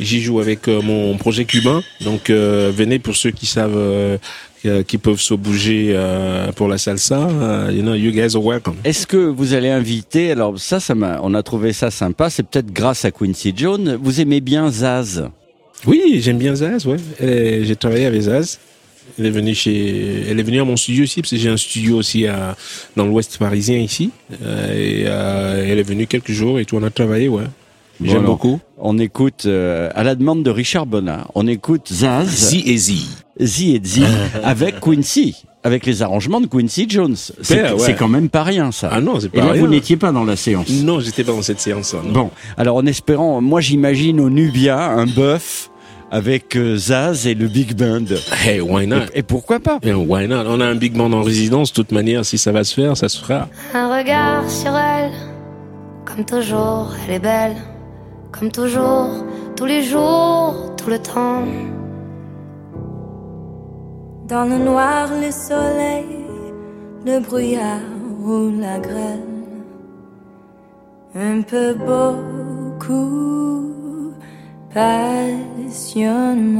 J'y 0.00 0.20
joue 0.22 0.40
avec 0.40 0.68
euh, 0.68 0.80
mon 0.80 1.16
projet 1.16 1.44
cubain. 1.44 1.82
Donc 2.00 2.30
euh, 2.30 2.70
venez 2.74 2.98
pour 2.98 3.16
ceux 3.16 3.30
qui 3.32 3.46
savent 3.46 3.76
euh, 3.76 4.16
euh, 4.64 4.82
qui 4.82 4.98
peuvent 4.98 5.20
se 5.20 5.34
bouger 5.34 5.92
euh, 5.92 6.50
pour 6.52 6.68
la 6.68 6.78
salsa. 6.78 7.28
You 7.70 7.82
know, 7.82 7.94
you 7.94 8.10
guys 8.12 8.34
are 8.36 8.42
welcome. 8.42 8.76
Est-ce 8.84 9.06
que 9.06 9.16
vous 9.16 9.54
allez 9.54 9.68
inviter 9.70 10.32
Alors 10.32 10.58
ça, 10.58 10.80
ça 10.80 10.94
m'a, 10.94 11.20
on 11.22 11.34
a 11.34 11.42
trouvé 11.42 11.72
ça 11.72 11.90
sympa. 11.90 12.30
C'est 12.30 12.44
peut-être 12.44 12.72
grâce 12.72 13.04
à 13.04 13.10
Quincy 13.10 13.52
Jones. 13.56 13.98
Vous 14.02 14.20
aimez 14.20 14.40
bien 14.40 14.70
Zaz? 14.70 15.28
Oui, 15.86 16.20
j'aime 16.20 16.38
bien 16.38 16.56
Zaz, 16.56 16.86
ouais. 16.86 16.96
J'ai 17.20 17.76
travaillé 17.76 18.06
avec 18.06 18.22
Zaz. 18.22 18.58
Elle 19.18 19.26
est 19.26 19.30
venue 19.30 19.54
chez, 19.54 20.24
elle 20.28 20.38
est 20.38 20.42
venue 20.42 20.60
à 20.60 20.64
mon 20.64 20.76
studio 20.76 21.04
aussi 21.04 21.20
parce 21.22 21.30
que 21.30 21.36
j'ai 21.36 21.48
un 21.48 21.56
studio 21.56 21.96
aussi 21.96 22.26
à, 22.26 22.56
dans 22.96 23.04
l'Ouest 23.06 23.38
parisien 23.38 23.78
ici. 23.78 24.10
Euh, 24.42 24.72
et 24.72 25.04
euh, 25.06 25.66
elle 25.68 25.78
est 25.78 25.82
venue 25.82 26.06
quelques 26.06 26.32
jours 26.32 26.58
et 26.58 26.64
tout. 26.64 26.76
On 26.76 26.82
a 26.82 26.90
travaillé, 26.90 27.28
ouais. 27.28 27.44
J'aime 28.02 28.24
beaucoup. 28.24 28.60
On 28.76 28.96
écoute 28.98 29.44
euh, 29.46 29.90
à 29.94 30.04
la 30.04 30.14
demande 30.14 30.44
de 30.44 30.50
Richard 30.50 30.86
Bonnat. 30.86 31.26
On 31.34 31.48
écoute 31.48 31.88
Zaz, 31.92 32.28
Z 32.28 32.62
et 32.64 32.76
Z. 32.76 32.92
Z 33.40 33.60
et 33.62 33.80
Z 33.84 34.02
avec 34.44 34.78
Quincy, 34.78 35.42
avec 35.64 35.84
les 35.84 36.02
arrangements 36.02 36.40
de 36.40 36.46
Quincy 36.46 36.86
Jones. 36.88 37.16
C'est 37.42 37.72
ouais. 37.72 37.96
quand 37.98 38.06
même 38.06 38.28
pas 38.28 38.44
rien 38.44 38.70
ça. 38.70 38.88
Ah 38.92 39.00
non, 39.00 39.18
c'est 39.18 39.26
Et 39.26 39.30
pas 39.30 39.46
là, 39.46 39.52
rien. 39.52 39.60
vous 39.62 39.66
n'étiez 39.68 39.96
pas 39.96 40.12
dans 40.12 40.22
la 40.24 40.36
séance. 40.36 40.68
Non, 40.70 41.00
j'étais 41.00 41.24
pas 41.24 41.32
dans 41.32 41.42
cette 41.42 41.58
séance. 41.60 41.92
non. 41.94 42.12
Bon, 42.12 42.30
alors 42.56 42.76
en 42.76 42.86
espérant, 42.86 43.40
moi 43.40 43.60
j'imagine 43.60 44.20
au 44.20 44.30
Nubia 44.30 44.78
un 44.80 45.06
bœuf 45.06 45.68
avec 46.10 46.56
euh, 46.56 46.76
Zaz 46.76 47.26
et 47.26 47.34
le 47.34 47.48
big 47.48 47.74
band. 47.74 48.14
Hey, 48.44 48.60
why 48.60 48.86
not? 48.86 49.06
Et, 49.14 49.20
et 49.20 49.22
pourquoi 49.22 49.60
pas? 49.60 49.78
Why 49.82 50.26
not? 50.26 50.44
On 50.46 50.60
a 50.60 50.66
un 50.66 50.74
big 50.74 50.96
band 50.96 51.12
en 51.12 51.22
résidence. 51.22 51.70
De 51.70 51.74
toute 51.74 51.92
manière, 51.92 52.24
si 52.24 52.38
ça 52.38 52.52
va 52.52 52.64
se 52.64 52.74
faire, 52.74 52.96
ça 52.96 53.08
se 53.08 53.18
fera. 53.18 53.48
Un 53.74 53.96
regard 53.96 54.48
sur 54.48 54.74
elle, 54.76 55.12
comme 56.04 56.24
toujours, 56.24 56.92
elle 57.06 57.14
est 57.14 57.18
belle, 57.18 57.56
comme 58.32 58.50
toujours, 58.50 59.24
tous 59.56 59.66
les 59.66 59.82
jours, 59.82 60.74
tout 60.76 60.90
le 60.90 60.98
temps. 60.98 61.44
Dans 64.28 64.44
le 64.44 64.58
noir, 64.58 65.08
le 65.10 65.30
soleil, 65.30 66.04
le 67.06 67.20
brouillard 67.20 67.80
ou 68.22 68.50
la 68.60 68.78
grêle. 68.78 69.24
Un 71.14 71.40
peu 71.40 71.72
beaucoup, 71.72 73.67
passionnément. 74.72 76.58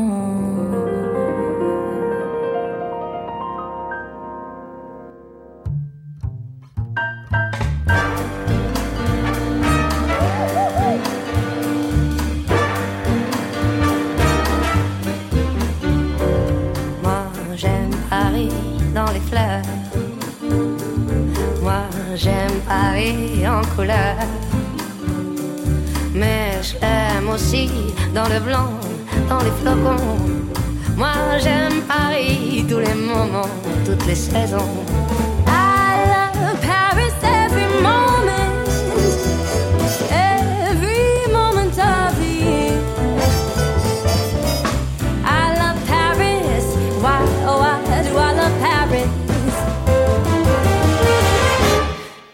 Moi 17.02 17.22
j'aime 17.56 17.90
Paris 18.08 18.48
dans 18.94 19.10
les 19.12 19.20
fleurs. 19.20 19.62
Moi 21.62 21.82
j'aime 22.14 22.60
Paris 22.66 23.46
en 23.46 23.62
couleur. 23.76 24.16
Mais 26.14 26.62
je 26.62 26.74
l'aime 26.80 27.28
aussi 27.28 27.70
dans 28.14 28.28
le 28.28 28.40
blanc, 28.40 28.70
dans 29.28 29.38
les 29.38 29.50
flocons. 29.60 30.18
Moi 30.96 31.38
j'aime 31.38 31.82
Paris 31.82 32.64
tous 32.68 32.78
les 32.80 32.94
moments, 32.94 33.54
toutes 33.84 34.04
les 34.06 34.14
saisons. 34.16 34.84
I 35.46 36.04
love 36.12 36.60
Paris 36.60 37.14
every 37.22 37.68
moment, 37.80 38.66
every 40.10 41.32
moment 41.32 41.78
of 41.78 42.18
the 42.18 42.26
year. 42.26 42.80
I 45.24 45.54
love 45.60 45.78
Paris, 45.86 46.64
why, 47.00 47.20
oh 47.46 47.58
why 47.60 48.02
do 48.02 48.16
I 48.16 48.32
love 48.34 48.58
Paris? 48.60 49.08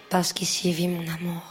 Parce 0.08 0.32
qu'ici 0.32 0.72
vit 0.72 0.88
mon 0.88 1.02
amour. 1.02 1.42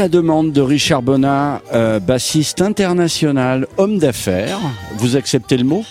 La 0.00 0.08
demande 0.08 0.52
de 0.52 0.62
Richard 0.62 1.02
Bonnat, 1.02 1.60
euh, 1.74 2.00
bassiste 2.00 2.62
international, 2.62 3.66
homme 3.76 3.98
d'affaires, 3.98 4.58
vous 4.96 5.14
acceptez 5.14 5.58
le 5.58 5.64
mot? 5.64 5.84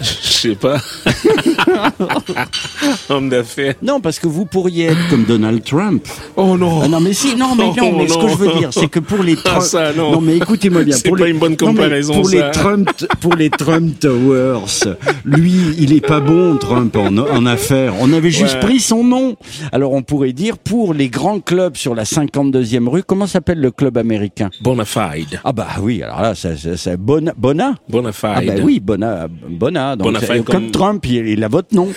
Je 0.00 0.04
sais 0.04 0.54
pas. 0.54 0.76
Homme 3.08 3.28
d'affaires. 3.28 3.74
Non, 3.82 4.00
parce 4.00 4.18
que 4.18 4.26
vous 4.26 4.44
pourriez 4.46 4.86
être 4.86 5.08
comme 5.10 5.24
Donald 5.24 5.62
Trump. 5.64 6.06
Oh 6.36 6.56
non. 6.56 6.80
Ah 6.82 6.88
non, 6.88 7.00
mais 7.00 7.12
si, 7.12 7.36
non, 7.36 7.54
mais 7.56 7.66
non, 7.66 7.72
Oh, 7.92 7.94
mais 7.98 8.08
ce 8.08 8.14
que 8.16 8.22
non. 8.22 8.28
je 8.28 8.36
veux 8.36 8.52
dire, 8.58 8.68
c'est 8.72 8.88
que 8.88 8.98
pour 9.00 9.22
les 9.22 9.34
Ah, 9.44 9.50
Trump, 9.50 9.62
ça, 9.62 9.92
non. 9.92 10.20
mais 10.20 10.36
écoutez-moi 10.36 10.82
bien, 10.84 10.96
C'est 11.02 11.10
pas 11.10 11.24
les, 11.24 11.30
une 11.30 11.38
bonne 11.38 11.56
non, 11.60 11.68
comparaison, 11.68 12.14
pour 12.14 12.28
ça. 12.30 12.36
les 12.46 12.50
Trump, 12.52 12.90
pour 13.20 13.34
les 13.36 13.50
Trump 13.50 13.98
Towers, 14.00 14.94
lui, 15.24 15.52
il 15.78 15.92
est 15.92 16.06
pas 16.06 16.20
bon, 16.20 16.56
Trump, 16.56 16.96
en, 16.96 17.16
en 17.16 17.46
affaires. 17.46 17.94
On 18.00 18.12
avait 18.12 18.30
juste 18.30 18.54
Ouais. 18.54 18.60
pris 18.60 18.80
son 18.80 19.02
nom. 19.04 19.36
Alors 19.72 19.92
on 19.92 20.02
pourrait 20.02 20.32
dire 20.32 20.56
pour 20.58 20.94
les 20.94 21.08
grands 21.08 21.40
clubs 21.40 21.76
sur 21.76 21.94
la 21.94 22.04
52e 22.04 22.88
rue, 22.88 23.02
comment 23.02 23.26
s'appelle 23.26 23.60
le 23.60 23.70
club 23.70 23.98
américain? 23.98 24.50
Bonafide. 24.62 25.40
Ah 25.44 25.52
bah 25.52 25.66
oui, 25.82 26.02
alors 26.02 26.22
là, 26.22 26.34
c'est- 26.34 26.96
Bona, 26.96 27.32
Bona? 27.36 27.74
Bonafide. 27.88 28.30
Ah 28.34 28.40
bah 28.46 28.52
oui, 28.62 28.78
Bona, 28.80 29.26
Bona. 29.48 29.96
Donc 29.96 30.06
Bonafide 30.06 30.44
comme 30.44 30.70
Trump, 30.70 31.04
il, 31.06 31.26
il 31.28 31.42
a 31.44 31.48
nom. 31.72 31.88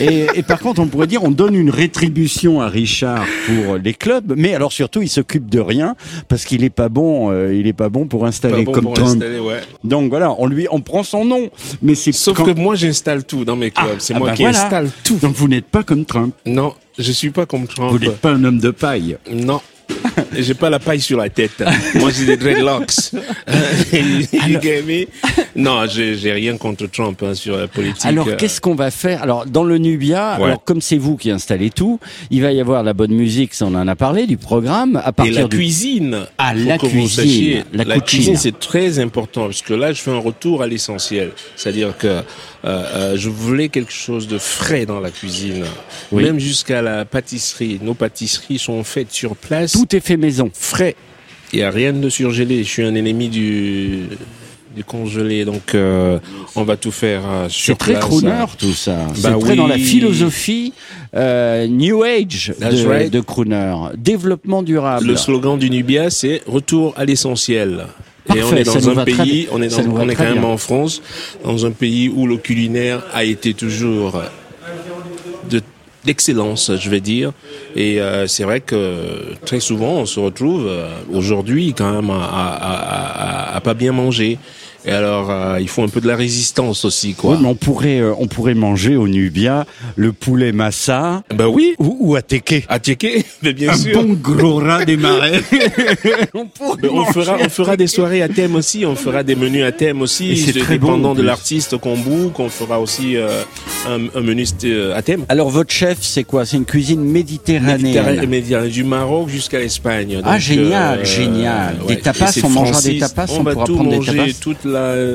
et, 0.00 0.26
et 0.34 0.42
par 0.42 0.58
contre, 0.60 0.80
on 0.80 0.86
pourrait 0.86 1.06
dire, 1.06 1.22
on 1.24 1.30
donne 1.30 1.54
une 1.54 1.70
rétribution 1.70 2.60
à 2.60 2.68
Richard 2.68 3.24
pour 3.46 3.76
les 3.76 3.94
clubs, 3.94 4.34
mais 4.36 4.54
alors 4.54 4.72
surtout, 4.72 5.02
il 5.02 5.08
s'occupe 5.08 5.48
de 5.50 5.60
rien 5.60 5.94
parce 6.28 6.44
qu'il 6.44 6.64
est 6.64 6.70
pas 6.70 6.88
bon. 6.88 7.30
euh, 7.30 7.54
il 7.54 7.66
est 7.66 7.72
pas 7.72 7.88
bon 7.88 8.06
pour 8.06 8.26
installer 8.26 8.64
bon 8.64 8.72
comme 8.72 8.84
pour 8.84 8.94
Trump. 8.94 9.08
installer, 9.08 9.38
ouais. 9.38 9.60
Donc 9.84 10.10
voilà, 10.10 10.34
on 10.38 10.46
lui, 10.46 10.66
on 10.70 10.80
prend 10.80 11.02
son 11.02 11.24
nom, 11.24 11.48
mais 11.82 11.94
c'est 11.94 12.12
Sauf 12.12 12.36
quand- 12.36 12.44
que 12.44 12.50
moi, 12.58 12.74
j'installe 12.74 13.24
tout 13.24 13.44
dans 13.44 13.56
mes 13.56 13.70
clubs. 13.70 13.96
c'est 13.98 14.14
Ah 14.14 14.18
moi 14.18 14.28
bah 14.28 14.34
qui 14.34 14.42
voilà. 14.42 14.62
installe 14.64 14.90
tout. 15.04 15.16
Donc 15.16 15.34
vous 15.34 15.48
n'êtes 15.48 15.66
pas 15.66 15.82
comme 15.82 16.04
Trump. 16.04 16.34
Non, 16.46 16.74
je 16.98 17.12
suis 17.12 17.30
pas 17.30 17.46
comme 17.46 17.66
Trump. 17.66 17.90
Vous 17.92 17.98
n'êtes 17.98 18.18
pas 18.18 18.30
un 18.32 18.44
homme 18.44 18.58
de 18.58 18.70
paille. 18.70 19.16
Non. 19.32 19.60
J'ai 20.38 20.54
pas 20.54 20.70
la 20.70 20.78
paille 20.78 21.00
sur 21.00 21.18
la 21.18 21.28
tête. 21.28 21.62
Moi, 21.94 22.10
j'ai 22.10 22.26
des 22.26 22.36
dreadlocks. 22.36 23.12
You 23.92 24.60
get 24.60 24.82
me? 24.82 25.06
Non, 25.56 25.86
j'ai 25.86 26.32
rien 26.32 26.56
contre 26.56 26.86
Trump 26.86 27.22
hein, 27.22 27.34
sur 27.34 27.56
la 27.56 27.68
politique. 27.68 28.04
Alors 28.04 28.28
euh. 28.28 28.36
qu'est-ce 28.36 28.60
qu'on 28.60 28.74
va 28.74 28.90
faire? 28.90 29.22
Alors 29.22 29.46
dans 29.46 29.64
le 29.64 29.78
Nubia, 29.78 30.36
Ouais. 30.38 30.46
alors 30.46 30.64
comme 30.64 30.80
c'est 30.80 30.96
vous 30.96 31.16
qui 31.16 31.30
installez 31.30 31.70
tout, 31.70 32.00
il 32.30 32.42
va 32.42 32.52
y 32.52 32.60
avoir 32.60 32.82
la 32.82 32.92
bonne 32.92 33.12
musique, 33.12 33.54
ça 33.54 33.66
on 33.66 33.74
en 33.74 33.86
a 33.86 33.94
parlé 33.96 34.26
du 34.26 34.36
programme 34.36 34.96
à 34.96 35.10
Et 35.10 35.12
partir 35.12 35.34
la 35.42 35.48
du 35.48 35.56
cuisine. 35.56 36.26
Ah, 36.38 36.54
la 36.54 36.76
que 36.78 36.86
vous 36.86 36.92
cuisine, 36.92 37.08
sachiez, 37.08 37.64
la 37.72 37.84
la, 37.84 38.00
cuisine, 38.00 38.36
c'est 38.36 38.58
très 38.58 38.98
important 38.98 39.46
parce 39.46 39.62
que 39.62 39.74
là, 39.74 39.92
je 39.92 40.00
fais 40.02 40.10
un 40.10 40.18
retour 40.18 40.62
à 40.62 40.66
l'essentiel. 40.66 41.30
C'est-à-dire 41.56 41.96
que 41.96 42.06
euh, 42.08 42.22
euh, 42.64 43.16
je 43.16 43.28
voulais 43.28 43.68
quelque 43.68 43.92
chose 43.92 44.26
de 44.26 44.38
frais 44.38 44.86
dans 44.86 45.00
la 45.00 45.10
cuisine, 45.10 45.64
Oui. 46.12 46.24
même 46.24 46.38
jusqu'à 46.38 46.82
la 46.82 47.04
pâtisserie. 47.04 47.78
Nos 47.82 47.94
pâtisseries 47.94 48.58
sont 48.58 48.82
faites 48.84 49.12
sur 49.12 49.36
place, 49.36 49.72
tout 49.72 49.94
est 49.94 50.00
fait 50.00 50.16
maison. 50.24 50.50
frais. 50.52 50.94
Il 51.52 51.58
y 51.60 51.62
a 51.62 51.70
rien 51.70 51.92
de 51.92 52.08
surgelé. 52.08 52.64
Je 52.64 52.68
suis 52.68 52.82
un 52.84 52.94
ennemi 52.94 53.28
du 53.28 54.00
du 54.76 54.82
congelé, 54.82 55.44
donc 55.44 55.66
euh, 55.76 56.18
on 56.56 56.64
va 56.64 56.76
tout 56.76 56.90
faire 56.90 57.22
euh, 57.24 57.48
sur 57.48 57.74
C'est 57.74 57.78
très 57.78 57.92
place. 57.92 58.04
crooner 58.06 58.44
tout 58.58 58.72
ça. 58.72 58.96
c'est 59.14 59.22
Bah 59.22 59.36
très 59.38 59.50
oui. 59.50 59.56
dans 59.56 59.68
la 59.68 59.78
philosophie 59.78 60.72
euh, 61.14 61.68
New 61.68 62.02
Age 62.02 62.52
de, 62.60 62.84
right. 62.88 63.12
de 63.12 63.20
crooner. 63.20 63.72
Développement 63.96 64.64
durable. 64.64 65.06
Le 65.06 65.14
slogan 65.16 65.56
du 65.60 65.70
Nubia, 65.70 66.10
c'est 66.10 66.42
retour 66.48 66.92
à 66.96 67.04
l'essentiel. 67.04 67.86
Parfait, 68.26 68.40
et 68.40 68.44
on 68.44 68.56
est 68.56 68.64
dans 68.64 68.98
un 68.98 69.04
pays, 69.04 69.46
on 69.52 69.62
est, 69.62 69.68
dans- 69.68 69.94
on 69.94 70.08
est 70.08 70.16
quand 70.16 70.24
même 70.24 70.40
bien. 70.40 70.44
en 70.48 70.56
France, 70.56 71.02
dans 71.44 71.66
un 71.66 71.70
pays 71.70 72.08
où 72.08 72.26
le 72.26 72.36
culinaire 72.38 73.00
a 73.12 73.22
été 73.22 73.54
toujours 73.54 74.20
d'excellence, 76.04 76.70
je 76.78 76.90
vais 76.90 77.00
dire. 77.00 77.32
Et 77.76 78.00
euh, 78.00 78.26
c'est 78.26 78.44
vrai 78.44 78.60
que 78.60 79.34
très 79.44 79.60
souvent, 79.60 79.92
on 79.94 80.06
se 80.06 80.20
retrouve 80.20 80.66
euh, 80.66 80.88
aujourd'hui 81.12 81.74
quand 81.76 81.92
même 81.92 82.10
à, 82.10 83.54
à, 83.54 83.60
pas 83.60 83.74
bien 83.74 83.92
manger. 83.92 84.38
Et 84.86 84.90
alors, 84.90 85.30
euh, 85.30 85.58
il 85.60 85.68
faut 85.68 85.82
un 85.82 85.88
peu 85.88 86.00
de 86.00 86.06
la 86.06 86.16
résistance 86.16 86.84
aussi, 86.84 87.14
quoi. 87.14 87.32
Oui, 87.34 87.38
mais 87.40 87.48
on 87.48 87.54
pourrait, 87.54 88.00
euh, 88.00 88.12
on 88.18 88.26
pourrait 88.26 88.54
manger 88.54 88.96
au 88.96 89.08
Nubia 89.08 89.64
le 89.96 90.12
poulet 90.12 90.52
massa 90.52 91.22
Ben 91.34 91.46
oui, 91.46 91.74
ou, 91.78 91.96
ou 92.00 92.16
ateke. 92.16 92.64
à 92.68 92.78
checker, 92.78 93.24
mais 93.42 93.52
bien 93.54 93.70
Un 93.72 93.76
sûr. 93.76 94.02
bon 94.02 94.12
gros 94.12 94.56
rat 94.58 94.84
des 94.84 94.96
marais. 94.98 95.40
on 96.34 96.46
pourrait 96.46 96.78
Mais 96.82 96.88
on 96.90 97.04
fera, 97.06 97.36
on 97.40 97.48
fera 97.48 97.76
des 97.76 97.86
soirées 97.86 98.22
à 98.22 98.28
thème 98.28 98.54
aussi, 98.56 98.84
on 98.84 98.94
fera 98.96 99.22
des 99.22 99.34
menus 99.36 99.64
à 99.64 99.72
thème 99.72 100.02
aussi, 100.02 100.36
c'est 100.36 100.52
très 100.58 100.78
bon, 100.78 100.88
dépendant 100.88 101.10
en 101.10 101.14
de 101.14 101.22
l'artiste 101.22 101.76
qu'on 101.78 101.96
book, 101.96 102.38
on 102.38 102.48
fera 102.48 102.78
aussi 102.80 103.16
euh, 103.16 103.42
un, 103.88 104.00
un 104.18 104.20
menu 104.20 104.44
euh, 104.64 104.94
à 104.96 105.02
thème. 105.02 105.24
Alors 105.28 105.48
votre 105.50 105.72
chef, 105.72 105.98
c'est 106.02 106.24
quoi? 106.24 106.44
C'est 106.44 106.56
une 106.58 106.64
cuisine 106.66 107.02
méditerranéenne. 107.02 107.82
Méditerranée- 107.82 108.26
méditerranée, 108.26 108.68
du 108.68 108.84
Maroc 108.84 109.28
jusqu'à 109.28 109.58
l'Espagne. 109.60 110.20
Ah, 110.24 110.38
génial, 110.38 111.04
génial. 111.06 111.76
Des 111.88 111.98
tapas, 112.00 112.32
on 112.44 112.48
mangera 112.50 112.80
des 112.82 112.98
tapas, 112.98 113.26
on, 113.30 113.40
on 113.40 113.42
va 113.42 113.52
pourra 113.52 113.66
tout 113.66 113.74
prendre 113.76 113.90
des 113.90 113.96
manger, 113.96 114.16
tapas. 114.16 114.30
toute 114.40 114.64
la, 114.64 114.73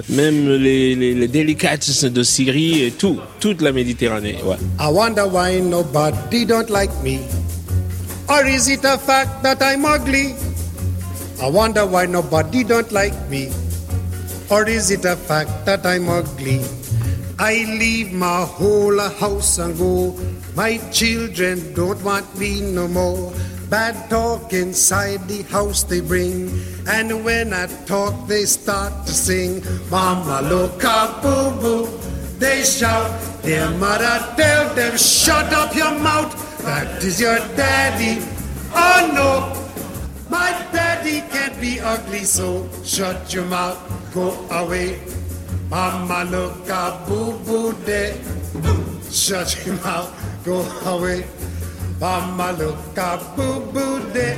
même 0.09 0.49
les, 0.49 0.95
les, 0.95 1.27
délicates 1.27 2.05
de 2.05 2.23
Syrie 2.23 2.83
et 2.83 2.91
tout, 2.91 3.19
toute 3.39 3.61
la 3.61 3.71
Méditerranée. 3.71 4.37
Ouais. 4.43 4.57
I 4.79 4.91
wonder 4.91 5.23
why 5.27 5.59
nobody 5.61 6.45
don't 6.45 6.69
like 6.69 6.91
me. 7.03 7.19
Or 8.27 8.45
is 8.45 8.67
it 8.69 8.85
a 8.85 8.97
fact 8.97 9.43
that 9.43 9.61
I'm 9.61 9.85
ugly? 9.85 10.35
I 11.41 11.49
wonder 11.49 11.85
why 11.85 12.05
nobody 12.05 12.63
don't 12.63 12.91
like 12.91 13.13
me. 13.29 13.49
Or 14.49 14.67
is 14.67 14.91
it 14.91 15.05
a 15.05 15.15
fact 15.15 15.65
that 15.65 15.85
I'm 15.85 16.09
ugly? 16.09 16.61
I 17.39 17.65
leave 17.79 18.11
my 18.11 18.45
whole 18.45 18.99
house 18.99 19.59
and 19.59 19.77
go. 19.77 20.17
My 20.55 20.77
children 20.91 21.73
don't 21.73 22.03
want 22.03 22.27
me 22.37 22.59
no 22.59 22.87
more. 22.87 23.31
Bad 23.69 24.09
talk 24.09 24.51
inside 24.51 25.27
the 25.27 25.43
house 25.43 25.83
they 25.83 26.01
bring. 26.01 26.49
And 26.87 27.23
when 27.23 27.53
I 27.53 27.67
talk, 27.85 28.27
they 28.27 28.45
start 28.45 29.05
to 29.05 29.13
sing. 29.13 29.63
Mama, 29.91 30.41
look 30.49 30.83
up, 30.83 31.21
boo 31.21 31.51
boo. 31.61 31.87
They 32.39 32.63
shout. 32.63 33.11
Their 33.43 33.69
mother 33.77 34.33
tell 34.35 34.73
them, 34.73 34.97
shut 34.97 35.53
up 35.53 35.75
your 35.75 35.97
mouth. 35.99 36.33
That 36.63 37.03
is 37.03 37.21
your 37.21 37.37
daddy. 37.55 38.25
Oh 38.73 39.11
no, 39.13 40.29
my 40.29 40.49
daddy 40.73 41.21
can't 41.29 41.59
be 41.61 41.79
ugly, 41.79 42.23
so 42.23 42.67
shut 42.83 43.33
your 43.33 43.45
mouth, 43.45 43.77
go 44.13 44.31
away. 44.49 44.99
Mama, 45.69 46.27
look 46.31 46.69
up, 46.69 47.07
boo 47.07 47.37
boo 47.45 47.73
there. 47.85 48.17
Shut 49.11 49.65
your 49.65 49.75
mouth, 49.77 50.09
go 50.45 50.61
away. 50.85 51.25
Mamaluca 51.99 53.19
boo 53.35 53.59
boo 53.73 53.99
day, 54.13 54.37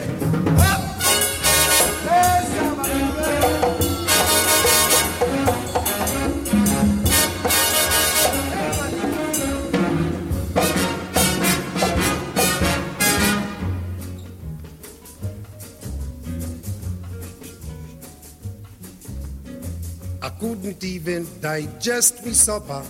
I 20.24 20.30
couldn't 20.40 20.84
even 20.84 21.28
digest 21.40 22.26
me 22.26 22.34
supper 22.34 22.82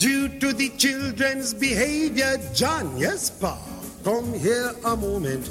due 0.00 0.28
to 0.40 0.54
the 0.54 0.70
children's 0.80 1.52
behavior. 1.52 2.40
John, 2.54 2.96
yes, 2.96 3.28
pa, 3.28 3.60
come 4.02 4.32
here 4.32 4.72
a 4.84 4.96
moment. 4.96 5.50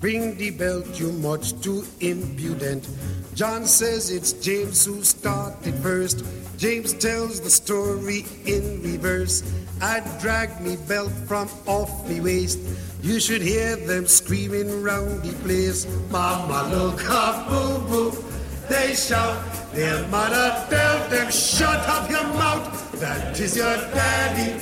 Ring 0.00 0.38
the 0.38 0.50
bell, 0.50 0.86
you 0.94 1.10
much 1.18 1.60
too 1.60 1.84
impudent. 1.98 2.88
John 3.34 3.66
says 3.66 4.10
it's 4.10 4.32
James 4.32 4.86
who 4.86 5.02
started 5.02 5.74
first. 5.82 6.24
James 6.56 6.94
tells 6.94 7.40
the 7.40 7.50
story 7.50 8.24
in 8.46 8.82
reverse. 8.82 9.42
I 9.82 9.98
drag 10.22 10.60
me 10.60 10.76
belt 10.86 11.10
from 11.26 11.50
off 11.66 11.90
me 12.08 12.20
waist. 12.20 12.58
You 13.02 13.18
should 13.18 13.42
hear 13.42 13.74
them 13.74 14.06
screaming 14.06 14.80
round 14.80 15.22
the 15.22 15.34
place. 15.42 15.86
Mama, 16.10 16.70
look 16.70 17.02
up, 17.10 17.50
boo 17.50 17.82
boo. 17.90 18.24
They 18.68 18.94
shout, 18.94 19.42
their 19.72 20.06
mother 20.06 20.54
tell 20.70 21.08
them, 21.08 21.30
shut 21.32 21.82
up 21.88 22.08
your 22.08 22.26
mouth. 22.38 22.87
That 23.00 23.38
is 23.38 23.56
your 23.56 23.76
daddy. 23.94 24.60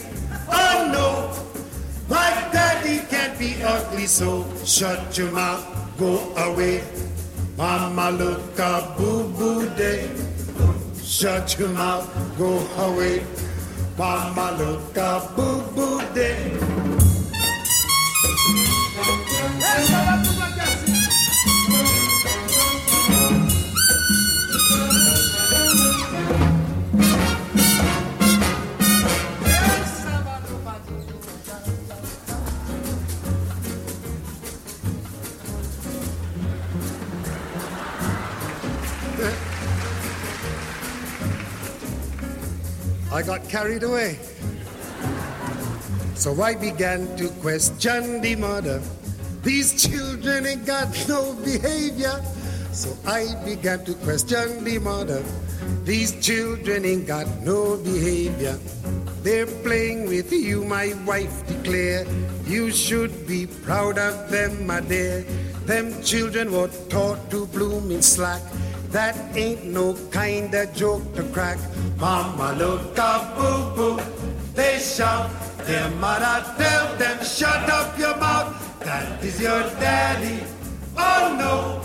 Oh 0.49 0.90
no, 0.92 1.09
my 2.09 2.29
daddy 2.53 3.01
can't 3.09 3.38
be 3.38 3.62
ugly, 3.62 4.07
so 4.07 4.44
shut 4.62 5.16
your 5.16 5.31
mouth, 5.33 5.64
go 5.99 6.18
away. 6.37 6.85
Mama, 7.57 8.11
look 8.11 8.61
up, 8.61 8.99
boo 8.99 9.29
boo 9.31 9.68
day. 9.70 10.11
Shut 11.03 11.59
your 11.59 11.70
mouth, 11.70 12.07
go 12.37 12.59
away. 12.85 13.25
Mama, 13.96 14.55
look 14.59 14.99
up, 14.99 15.35
boo 15.35 15.62
boo 15.75 16.03
day. 16.14 16.53
I 43.12 43.23
got 43.23 43.48
carried 43.48 43.83
away. 43.83 44.19
So 46.15 46.42
I 46.42 46.54
began 46.54 47.17
to 47.17 47.29
question 47.40 48.21
the 48.21 48.35
mother. 48.37 48.83
These 49.42 49.88
children 49.88 50.46
ain't 50.46 50.67
got 50.67 50.88
no 51.09 51.35
behavior. 51.35 52.21
So 52.73 52.96
I 53.07 53.35
began 53.44 53.85
to 53.85 53.94
question 53.94 54.65
the 54.65 54.79
mother. 54.79 55.23
These 55.85 56.21
children 56.21 56.85
ain't 56.85 57.07
got 57.07 57.29
no 57.42 57.77
behavior. 57.77 58.59
They're 59.23 59.46
playing 59.46 60.09
with 60.09 60.33
you, 60.33 60.65
my 60.65 60.94
wife 61.07 61.46
declare. 61.46 62.07
You 62.44 62.71
should 62.71 63.27
be 63.27 63.46
proud 63.46 63.98
of 63.98 64.31
them, 64.31 64.67
my 64.67 64.81
dear. 64.81 65.23
Them 65.65 66.02
children 66.02 66.52
were 66.52 66.71
taught 66.88 67.31
to 67.31 67.46
bloom 67.46 67.90
in 67.90 68.02
slack. 68.02 68.42
That 68.97 69.37
ain't 69.37 69.63
no 69.67 69.94
kind 70.11 70.55
of 70.55 70.73
joke 70.73 71.15
to 71.17 71.23
crack. 71.25 71.59
Mama, 71.99 72.57
look 72.57 72.99
up, 72.99 73.37
boo 73.37 73.77
boo. 73.77 74.03
They 74.55 74.79
shout. 74.79 75.29
Their 75.67 75.90
mother 76.01 76.42
tell 76.57 76.97
them, 76.97 77.23
shut 77.23 77.69
up 77.69 77.99
your 77.99 78.17
mouth. 78.17 78.57
That 78.81 79.23
is 79.23 79.38
your 79.38 79.65
daddy. 79.85 80.42
Oh 80.97 81.37
no. 81.38 81.83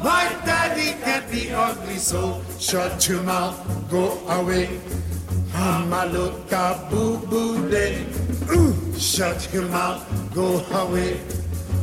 My 0.00 0.28
daddy 0.46 0.94
can't 1.02 1.28
be 1.28 1.50
ugly, 1.50 1.96
so 1.96 2.40
shut 2.60 3.08
your 3.08 3.24
mouth, 3.24 3.58
go 3.90 4.04
away. 4.28 4.78
Mama 5.52 6.06
look 6.12 6.52
a 6.52 6.86
boo 6.88 7.18
boo 7.18 7.68
day. 7.68 8.06
Ooh, 8.54 8.76
shut 8.96 9.52
your 9.52 9.66
mouth, 9.66 10.06
go 10.32 10.60
away. 10.82 11.18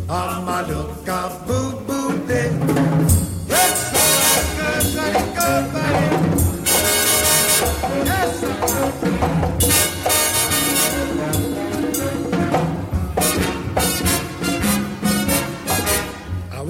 Mama 0.07 0.65
look 0.69 1.05
a 1.09 1.43
boo 1.45 1.71
boo 1.85 2.25
day. 2.25 2.49
Yes, 3.49 3.94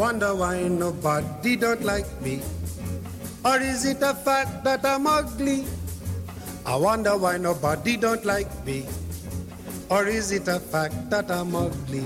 wonder 0.05 0.35
why 0.35 0.67
nobody 0.67 1.55
don't 1.55 1.83
like 1.83 2.05
me. 2.21 2.39
Or 3.43 3.59
is 3.59 3.85
it 3.85 4.01
a 4.01 4.13
fact 4.13 4.63
that 4.63 4.85
I'm 4.85 5.07
ugly? 5.07 5.65
I 6.65 6.75
wonder 6.75 7.17
why 7.17 7.37
nobody 7.37 7.97
don't 7.97 8.23
like 8.23 8.53
me. 8.65 8.85
Or 9.89 10.07
is 10.07 10.31
it 10.31 10.47
a 10.47 10.59
fact 10.59 11.09
that 11.09 11.31
I'm 11.31 11.55
ugly? 11.55 12.05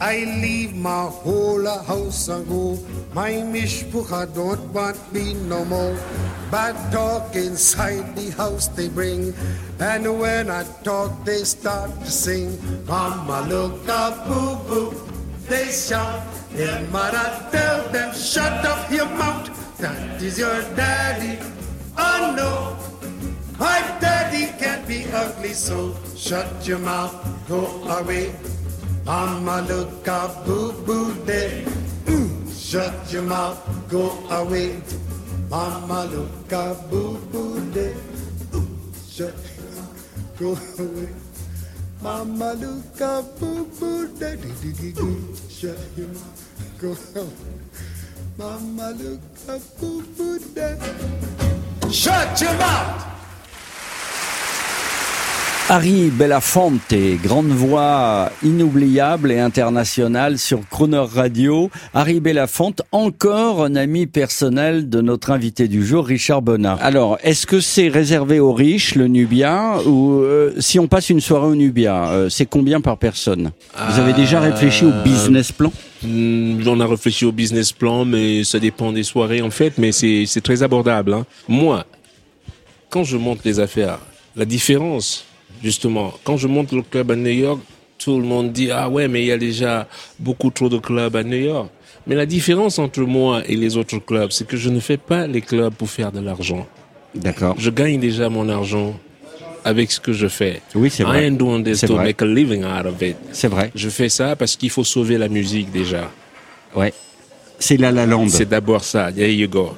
I 0.00 0.24
leave 0.42 0.74
my 0.74 1.06
whole 1.06 1.64
house 1.64 2.28
and 2.28 2.46
go. 2.46 2.78
My 3.14 3.32
mishpucha 3.32 4.34
don't 4.34 4.60
want 4.74 5.00
me 5.12 5.32
no 5.32 5.64
more. 5.64 5.96
Bad 6.50 6.76
talk 6.92 7.34
inside 7.34 8.14
the 8.14 8.30
house 8.32 8.68
they 8.68 8.88
bring. 8.88 9.32
And 9.80 10.20
when 10.20 10.50
I 10.50 10.64
talk, 10.84 11.24
they 11.24 11.44
start 11.44 11.90
to 12.00 12.10
sing. 12.10 12.58
Mama 12.86 13.46
look 13.48 13.88
up, 13.88 14.28
boo 14.28 14.56
boo. 14.68 15.00
They 15.48 15.72
shout. 15.72 16.22
Their 16.52 16.80
mother 16.88 17.48
tell 17.50 17.88
them, 17.88 18.14
shut 18.14 18.64
up 18.66 18.90
your 18.90 19.08
mouth. 19.08 19.48
That 19.78 20.20
is 20.22 20.38
your 20.38 20.60
daddy. 20.76 21.38
Oh 21.96 22.34
no. 22.36 22.76
My 23.58 23.80
daddy 24.00 24.52
can't 24.58 24.86
be 24.86 25.06
ugly, 25.12 25.54
so 25.54 25.96
shut 26.14 26.66
your 26.66 26.78
mouth, 26.78 27.14
go 27.48 27.64
away. 27.88 28.34
Mama 29.06 29.64
up, 29.70 30.44
boo 30.44 30.72
boo 30.84 31.14
day. 31.24 31.64
Mm, 32.06 32.50
Shut 32.52 33.12
your 33.12 33.22
mouth, 33.22 33.62
go 33.88 34.10
away. 34.30 34.82
Mama 35.48 36.10
up, 36.50 36.90
boo 36.90 37.16
boo 37.30 37.60
day. 37.70 37.94
Ooh, 38.52 38.66
Shut 39.08 39.32
go 40.36 40.58
away. 40.80 41.08
Mama 42.02 42.50
up, 43.00 43.38
boo 43.38 43.64
boo 43.78 44.08
day. 44.18 44.36
Dee. 44.36 45.14
Shut 45.48 45.78
your 45.96 46.08
mouth, 46.08 46.80
go 46.80 46.90
away. 47.20 47.30
Mama 48.36 48.88
up, 49.48 49.80
boo 49.80 50.02
boo 50.16 50.38
day. 50.52 50.76
Shut 51.92 52.40
your 52.40 52.54
mouth. 52.58 53.15
Harry 55.68 56.10
Belafonte, 56.10 56.94
grande 57.24 57.48
voix 57.48 58.30
inoubliable 58.44 59.32
et 59.32 59.40
internationale 59.40 60.38
sur 60.38 60.60
Croner 60.68 61.02
Radio. 61.12 61.70
Harry 61.92 62.20
Belafonte, 62.20 62.82
encore 62.92 63.64
un 63.64 63.74
ami 63.74 64.06
personnel 64.06 64.88
de 64.88 65.00
notre 65.00 65.32
invité 65.32 65.66
du 65.66 65.84
jour, 65.84 66.06
Richard 66.06 66.40
Bonnat. 66.42 66.74
Alors, 66.80 67.18
est-ce 67.24 67.46
que 67.48 67.58
c'est 67.58 67.88
réservé 67.88 68.38
aux 68.38 68.52
riches, 68.52 68.94
le 68.94 69.08
Nubia, 69.08 69.80
ou 69.86 70.20
euh, 70.20 70.52
si 70.60 70.78
on 70.78 70.86
passe 70.86 71.10
une 71.10 71.20
soirée 71.20 71.48
au 71.48 71.56
Nubia, 71.56 72.10
euh, 72.10 72.28
c'est 72.28 72.46
combien 72.46 72.80
par 72.80 72.96
personne? 72.96 73.50
Vous 73.90 73.98
avez 73.98 74.12
déjà 74.12 74.38
réfléchi 74.38 74.84
au 74.84 74.92
business 75.02 75.50
plan? 75.50 75.72
Hmm, 76.04 76.60
On 76.64 76.78
a 76.78 76.86
réfléchi 76.86 77.24
au 77.24 77.32
business 77.32 77.72
plan, 77.72 78.04
mais 78.04 78.44
ça 78.44 78.60
dépend 78.60 78.92
des 78.92 79.02
soirées 79.02 79.42
en 79.42 79.50
fait, 79.50 79.78
mais 79.78 79.90
c'est 79.90 80.26
c'est 80.26 80.42
très 80.42 80.62
abordable. 80.62 81.12
hein. 81.12 81.26
Moi, 81.48 81.84
quand 82.88 83.02
je 83.02 83.16
monte 83.16 83.40
les 83.44 83.58
affaires, 83.58 83.98
la 84.36 84.44
différence, 84.44 85.25
justement, 85.62 86.12
quand 86.24 86.36
je 86.36 86.48
monte 86.48 86.72
le 86.72 86.82
club 86.82 87.10
à 87.10 87.16
New 87.16 87.30
York, 87.30 87.60
tout 87.98 88.18
le 88.18 88.26
monde 88.26 88.52
dit 88.52 88.70
ah 88.70 88.88
ouais, 88.88 89.08
mais 89.08 89.22
il 89.22 89.26
y 89.26 89.32
a 89.32 89.38
déjà 89.38 89.86
beaucoup 90.18 90.50
trop 90.50 90.68
de 90.68 90.78
clubs 90.78 91.16
à 91.16 91.22
New 91.22 91.36
York. 91.38 91.68
Mais 92.06 92.14
la 92.14 92.26
différence 92.26 92.78
entre 92.78 93.00
moi 93.00 93.42
et 93.48 93.56
les 93.56 93.76
autres 93.76 93.98
clubs, 93.98 94.30
c'est 94.30 94.46
que 94.46 94.56
je 94.56 94.70
ne 94.70 94.78
fais 94.80 94.96
pas 94.96 95.26
les 95.26 95.40
clubs 95.40 95.74
pour 95.74 95.90
faire 95.90 96.12
de 96.12 96.20
l'argent. 96.20 96.66
D'accord. 97.14 97.56
Je 97.58 97.70
gagne 97.70 97.98
déjà 97.98 98.28
mon 98.28 98.48
argent 98.48 98.94
avec 99.64 99.90
ce 99.90 99.98
que 99.98 100.12
je 100.12 100.28
fais. 100.28 100.62
Oui, 100.76 100.90
c'est 100.90 101.02
I 101.02 101.06
vrai. 101.06 101.26
ain't 101.26 101.38
doing 101.38 101.64
this 101.64 101.80
to 101.80 101.94
vrai. 101.94 102.04
make 102.04 102.22
a 102.22 102.26
living 102.26 102.62
out 102.64 102.86
of 102.86 103.02
it. 103.02 103.16
C'est 103.32 103.48
vrai. 103.48 103.72
Je 103.74 103.88
fais 103.88 104.08
ça 104.08 104.36
parce 104.36 104.54
qu'il 104.54 104.70
faut 104.70 104.84
sauver 104.84 105.18
la 105.18 105.28
musique 105.28 105.72
déjà. 105.72 106.10
Ouais. 106.76 106.92
C'est 107.58 107.76
La 107.76 107.90
La 107.90 108.06
Land. 108.06 108.28
C'est 108.28 108.48
d'abord 108.48 108.84
ça. 108.84 109.10
There 109.10 109.32
you 109.32 109.48
go. 109.48 109.74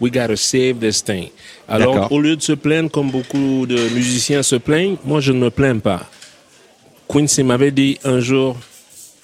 We 0.00 0.10
gotta 0.10 0.36
save 0.36 0.78
this 0.80 1.02
thing. 1.02 1.28
Alors, 1.68 2.10
au 2.10 2.20
lieu 2.20 2.36
de 2.36 2.42
se 2.42 2.52
plaindre 2.52 2.90
comme 2.90 3.10
beaucoup 3.10 3.66
de 3.66 3.88
musiciens 3.94 4.42
se 4.42 4.56
plaignent, 4.56 4.96
moi 5.04 5.20
je 5.20 5.32
ne 5.32 5.38
me 5.38 5.50
plains 5.50 5.78
pas. 5.78 6.08
Quincy 7.08 7.42
m'avait 7.42 7.70
dit 7.70 7.98
un 8.04 8.20
jour, 8.20 8.56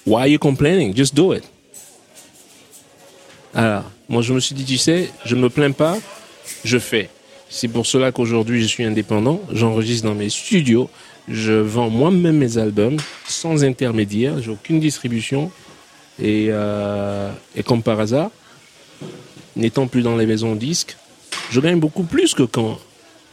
Why 0.05 0.21
are 0.21 0.27
you 0.27 0.39
complaining? 0.39 0.95
Just 0.95 1.13
do 1.13 1.33
it. 1.33 1.43
Alors, 3.53 3.83
moi 4.07 4.21
je 4.21 4.33
me 4.33 4.39
suis 4.39 4.55
dit, 4.55 4.65
tu 4.65 4.77
sais, 4.77 5.09
je 5.25 5.35
ne 5.35 5.41
me 5.41 5.49
plains 5.49 5.71
pas, 5.71 5.97
je 6.63 6.79
fais. 6.79 7.09
C'est 7.49 7.67
pour 7.67 7.85
cela 7.85 8.11
qu'aujourd'hui 8.11 8.61
je 8.61 8.67
suis 8.67 8.83
indépendant, 8.83 9.41
j'enregistre 9.51 10.07
dans 10.07 10.15
mes 10.15 10.29
studios, 10.29 10.89
je 11.27 11.51
vends 11.51 11.89
moi-même 11.89 12.37
mes 12.37 12.57
albums 12.57 12.97
sans 13.27 13.63
intermédiaire, 13.63 14.41
j'ai 14.41 14.51
aucune 14.51 14.79
distribution. 14.79 15.51
Et, 16.21 16.47
euh, 16.49 17.31
et 17.55 17.63
comme 17.63 17.81
par 17.81 17.99
hasard, 17.99 18.31
n'étant 19.55 19.87
plus 19.87 20.01
dans 20.01 20.15
les 20.15 20.25
maisons 20.25 20.55
disques, 20.55 20.97
je 21.51 21.59
gagne 21.59 21.79
beaucoup 21.79 22.03
plus 22.03 22.33
que 22.33 22.43
quand 22.43 22.79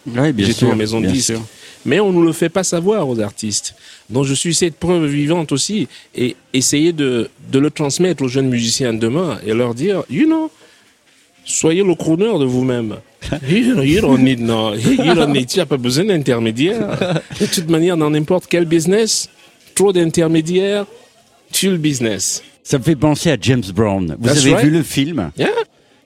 bien 0.07 0.33
j'étais 0.37 0.65
en 0.67 0.77
maison 0.77 1.01
disques. 1.01 1.27
sûr. 1.35 1.43
Mais 1.85 2.01
on 2.01 2.13
ne 2.13 2.25
le 2.25 2.33
fait 2.33 2.49
pas 2.49 2.65
savoir 2.65 3.09
aux 3.09 3.21
artistes. 3.21 3.75
Donc 4.11 4.25
je 4.25 4.35
suis 4.35 4.55
cette 4.55 4.77
preuve 4.77 5.07
vivante 5.07 5.53
aussi 5.53 5.87
et 6.15 6.37
essayer 6.53 6.93
de, 6.93 7.31
de 7.53 7.59
le 7.59 7.71
transmettre 7.71 8.23
aux 8.25 8.29
jeunes 8.29 8.49
musiciens 8.49 8.93
de 8.93 8.99
demain 8.99 9.39
et 9.47 9.55
leur 9.55 9.75
dire, 9.75 10.03
you 10.11 10.27
know, 10.27 10.51
soyez 11.45 11.83
le 11.85 11.95
crooner 11.95 12.39
de 12.39 12.45
vous-même. 12.45 12.97
You, 13.49 13.83
you 13.83 14.01
don't 14.01 14.23
need 14.23 14.39
no, 14.41 14.75
you 14.75 15.13
don't 15.15 15.33
need, 15.33 15.49
tu 15.49 15.59
n'as 15.59 15.67
pas 15.67 15.77
besoin 15.77 16.05
d'intermédiaire. 16.05 16.97
De 17.41 17.47
toute 17.47 17.69
manière, 17.69 17.97
dans 17.97 18.11
n'importe 18.11 18.47
quel 18.49 18.65
business, 18.65 19.29
trop 19.75 19.93
d'intermédiaires, 19.93 20.87
tue 21.53 21.71
le 21.71 21.79
business. 21.79 22.43
Ça 22.63 22.79
me 22.79 22.85
fait 22.85 22.95
penser 22.97 23.31
à 23.33 23.37
James 23.41 23.65
Brown. 23.75 24.17
Vous 24.19 24.29
That's 24.29 24.39
avez 24.39 24.53
right. 24.55 24.65
vu 24.67 24.71
le 24.71 24.83
film? 24.85 25.31
Yeah. 25.37 25.49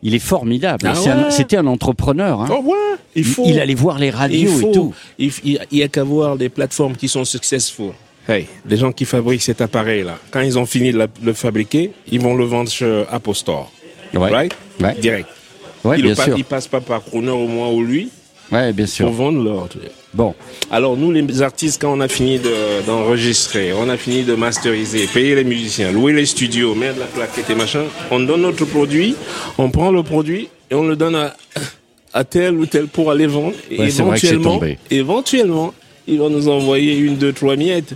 Il 0.03 0.15
est 0.15 0.19
formidable. 0.19 0.87
Ah 0.93 1.01
ouais. 1.01 1.31
C'était 1.31 1.57
un 1.57 1.67
entrepreneur. 1.67 2.41
hein. 2.43 2.49
Oh 2.51 2.61
ouais, 2.65 2.77
il 3.15 3.25
faut. 3.25 3.45
Il 3.47 3.61
allait 3.61 3.75
voir 3.75 3.99
les 3.99 4.11
radios 4.11 4.51
il 4.51 4.61
faut, 4.61 4.69
et 4.71 4.73
tout. 4.75 4.95
Il, 5.19 5.29
f- 5.31 5.41
il- 5.45 5.61
il 5.71 5.79
y 5.79 5.83
a 5.83 5.89
qu'à 5.89 6.03
voir 6.03 6.37
des 6.37 6.49
plateformes 6.49 6.97
qui 6.97 7.09
sont 7.09 7.25
successful. 7.25 7.93
Hey, 8.29 8.47
les 8.69 8.77
gens 8.77 8.93
qui 8.93 9.05
fabriquent 9.05 9.43
cet 9.43 9.61
appareil-là, 9.61 10.19
quand 10.31 10.41
ils 10.41 10.59
ont 10.59 10.67
fini 10.67 10.93
de 10.93 11.09
le 11.23 11.33
fabriquer, 11.33 11.93
ils 12.11 12.21
vont 12.21 12.35
le 12.37 12.45
vendre 12.45 12.71
chez 12.71 13.05
Apple 13.11 13.35
Store. 13.35 13.71
Ouais. 14.15 14.31
Right? 14.31 14.55
Direct. 15.01 15.29
Ils, 15.85 15.91
bien 16.03 16.11
le 16.11 16.15
pa- 16.15 16.25
sûr. 16.25 16.39
ils 16.39 16.45
passent 16.45 16.69
pas 16.69 16.81
par 16.81 17.03
Crooner 17.05 17.31
au 17.31 17.47
moins 17.49 17.69
ou 17.71 17.83
lui 17.83 18.09
Ouais, 18.53 18.73
bien 18.73 18.87
sûr. 18.87 19.07
pour 19.07 19.15
vendre 19.15 19.43
leur. 19.43 19.69
Bon, 20.15 20.35
Alors 20.71 20.97
nous, 20.99 21.11
les 21.11 21.41
artistes, 21.41 21.81
quand 21.81 21.93
on 21.97 22.01
a 22.01 22.09
fini 22.09 22.39
de- 22.39 22.85
d'enregistrer, 22.87 23.73
on 23.73 23.89
a 23.89 23.97
fini 23.97 24.25
de 24.25 24.35
masteriser, 24.35 25.07
payer 25.07 25.35
les 25.35 25.45
musiciens, 25.45 25.91
louer 25.91 26.13
les 26.13 26.27
studios, 26.27 26.75
mettre 26.75 26.99
la 26.99 27.07
plaquette 27.07 27.49
et 27.49 27.55
machin, 27.55 27.85
on 28.11 28.21
donne 28.21 28.43
notre 28.43 28.67
produit, 28.67 29.15
on 29.57 29.71
prend 29.71 29.91
le 29.91 30.03
produit 30.03 30.49
et 30.71 30.75
on 30.75 30.87
le 30.87 30.97
donne 30.97 31.15
à, 31.17 31.35
à 32.13 32.25
tel 32.25 32.57
ou 32.59 32.67
tel 32.67 32.89
pour 32.89 33.11
aller 33.11 33.27
vendre. 33.27 33.55
Et 33.71 33.79
Ouais, 33.79 33.89
vrai 33.89 33.89
que 33.89 34.27
éventuellement, 34.27 34.55
tombé. 34.59 34.79
éventuellement, 34.91 35.75
il 36.07 36.19
va 36.19 36.29
nous 36.29 36.49
envoyer 36.49 36.95
une, 36.97 37.17
deux, 37.17 37.33
trois 37.33 37.57
miettes. 37.57 37.95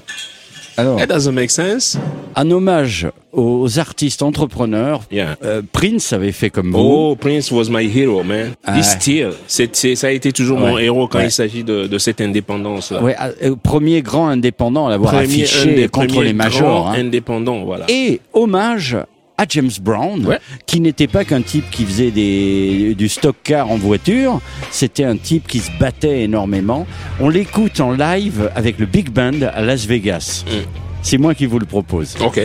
Alors, 0.79 0.97
That 0.99 1.07
doesn't 1.07 1.33
make 1.33 1.51
sense. 1.51 1.99
un 2.35 2.51
hommage 2.51 3.09
aux 3.33 3.79
artistes 3.79 4.23
entrepreneurs. 4.23 5.03
Yeah. 5.11 5.37
euh, 5.43 5.63
Prince 5.73 6.13
avait 6.13 6.33
fait 6.33 6.51
comme 6.51 6.73
vous. 6.73 6.79
Oh, 6.79 7.17
Prince 7.17 7.51
was 7.51 7.65
my 7.71 7.87
hero, 7.87 8.23
man. 8.23 8.53
Ah. 8.65 8.79
He's 8.79 8.91
still. 8.93 9.31
C'est, 9.47 9.75
ça 9.95 10.07
a 10.09 10.11
été 10.11 10.33
toujours 10.33 10.59
mon 10.59 10.77
héros 10.79 11.09
quand 11.09 11.19
Ouais. 11.19 11.27
il 11.27 11.31
s'agit 11.31 11.65
de, 11.65 11.87
de 11.87 11.99
cette 11.99 12.21
indépendance-là. 12.21 13.03
Ouais, 13.03 13.17
euh, 13.43 13.55
premier 13.63 14.03
grand 14.03 14.29
indépendant 14.29 14.87
à 14.87 14.91
l'avoir 14.91 15.15
affiché 15.15 15.89
contre 15.89 16.23
les 16.23 16.33
majors. 16.33 16.83
grands 16.83 16.91
hein. 16.91 16.99
indépendants, 16.99 17.65
voilà. 17.65 17.87
Et 17.89 18.21
hommage 18.35 18.97
à 19.39 19.45
James 19.49 19.71
Brown, 19.81 20.25
Ouais. 20.27 20.39
qui 20.67 20.81
n'était 20.81 21.07
pas 21.09 21.25
qu'un 21.25 21.43
type 21.43 21.71
qui 21.71 21.85
faisait 21.85 22.11
des, 22.11 22.95
du 22.95 23.09
stock 23.09 23.37
car 23.45 23.71
en 23.71 23.77
voiture, 23.77 24.41
c'était 24.71 25.05
un 25.05 25.17
type 25.17 25.47
qui 25.47 25.59
se 25.61 25.71
battait 25.79 26.23
énormément. 26.23 26.87
On 27.21 27.29
l'écoute 27.29 27.81
en 27.81 27.93
live 27.93 28.51
avec 28.55 28.79
le 28.79 28.87
Big 28.87 29.11
Band 29.11 29.43
à 29.55 29.63
Las 29.63 29.87
Vegas. 29.87 30.45
Mm. 30.47 30.51
C'est 31.03 31.19
moi 31.19 31.35
qui 31.35 31.47
vous 31.47 31.59
le 31.59 31.67
propose. 31.67 32.17
Ok. 32.21 32.41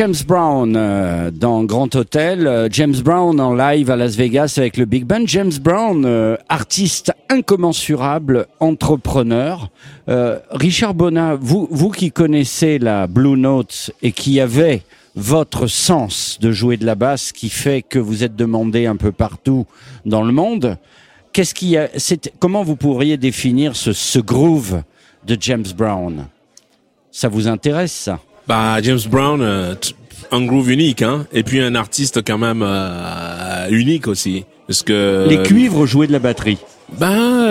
James 0.00 0.14
Brown 0.26 0.76
euh, 0.78 1.30
dans 1.30 1.62
Grand 1.64 1.94
Hôtel, 1.94 2.46
euh, 2.46 2.68
James 2.72 2.96
Brown 3.04 3.38
en 3.38 3.52
live 3.52 3.90
à 3.90 3.96
Las 3.96 4.16
Vegas 4.16 4.54
avec 4.56 4.78
le 4.78 4.86
Big 4.86 5.04
Band, 5.04 5.26
James 5.26 5.52
Brown, 5.60 6.06
euh, 6.06 6.38
artiste 6.48 7.12
incommensurable, 7.28 8.46
entrepreneur. 8.60 9.68
Richard 10.52 10.94
Bonnat, 10.94 11.34
vous, 11.34 11.68
vous 11.70 11.90
qui 11.90 12.12
connaissez 12.12 12.78
la 12.78 13.06
Blue 13.08 13.36
Note 13.36 13.90
et 14.00 14.12
qui 14.12 14.40
avez 14.40 14.84
votre 15.16 15.66
sens 15.66 16.38
de 16.40 16.50
jouer 16.50 16.78
de 16.78 16.86
la 16.86 16.94
basse 16.94 17.30
qui 17.30 17.50
fait 17.50 17.82
que 17.82 17.98
vous 17.98 18.24
êtes 18.24 18.34
demandé 18.34 18.86
un 18.86 18.96
peu 18.96 19.12
partout 19.12 19.66
dans 20.06 20.22
le 20.22 20.32
monde, 20.32 20.78
qu'est-ce 21.34 21.52
qui 21.52 21.76
comment 22.38 22.62
vous 22.62 22.76
pourriez 22.76 23.18
définir 23.18 23.76
ce, 23.76 23.92
ce 23.92 24.18
groove 24.18 24.82
de 25.26 25.36
James 25.38 25.68
Brown? 25.76 26.26
Ça 27.12 27.28
vous 27.28 27.48
intéresse 27.48 27.92
ça? 27.92 28.18
Bah, 28.50 28.82
James 28.82 28.98
Brown, 29.08 29.40
euh, 29.42 29.76
un 30.32 30.44
groove 30.44 30.72
unique, 30.72 31.02
hein. 31.02 31.24
Et 31.32 31.44
puis 31.44 31.60
un 31.60 31.76
artiste 31.76 32.24
quand 32.26 32.36
même 32.36 32.64
euh, 32.66 33.68
unique 33.70 34.08
aussi. 34.08 34.44
Parce 34.66 34.82
que... 34.82 35.24
Les 35.28 35.40
cuivres 35.44 35.86
jouaient 35.86 36.08
de 36.08 36.12
la 36.12 36.18
batterie. 36.18 36.58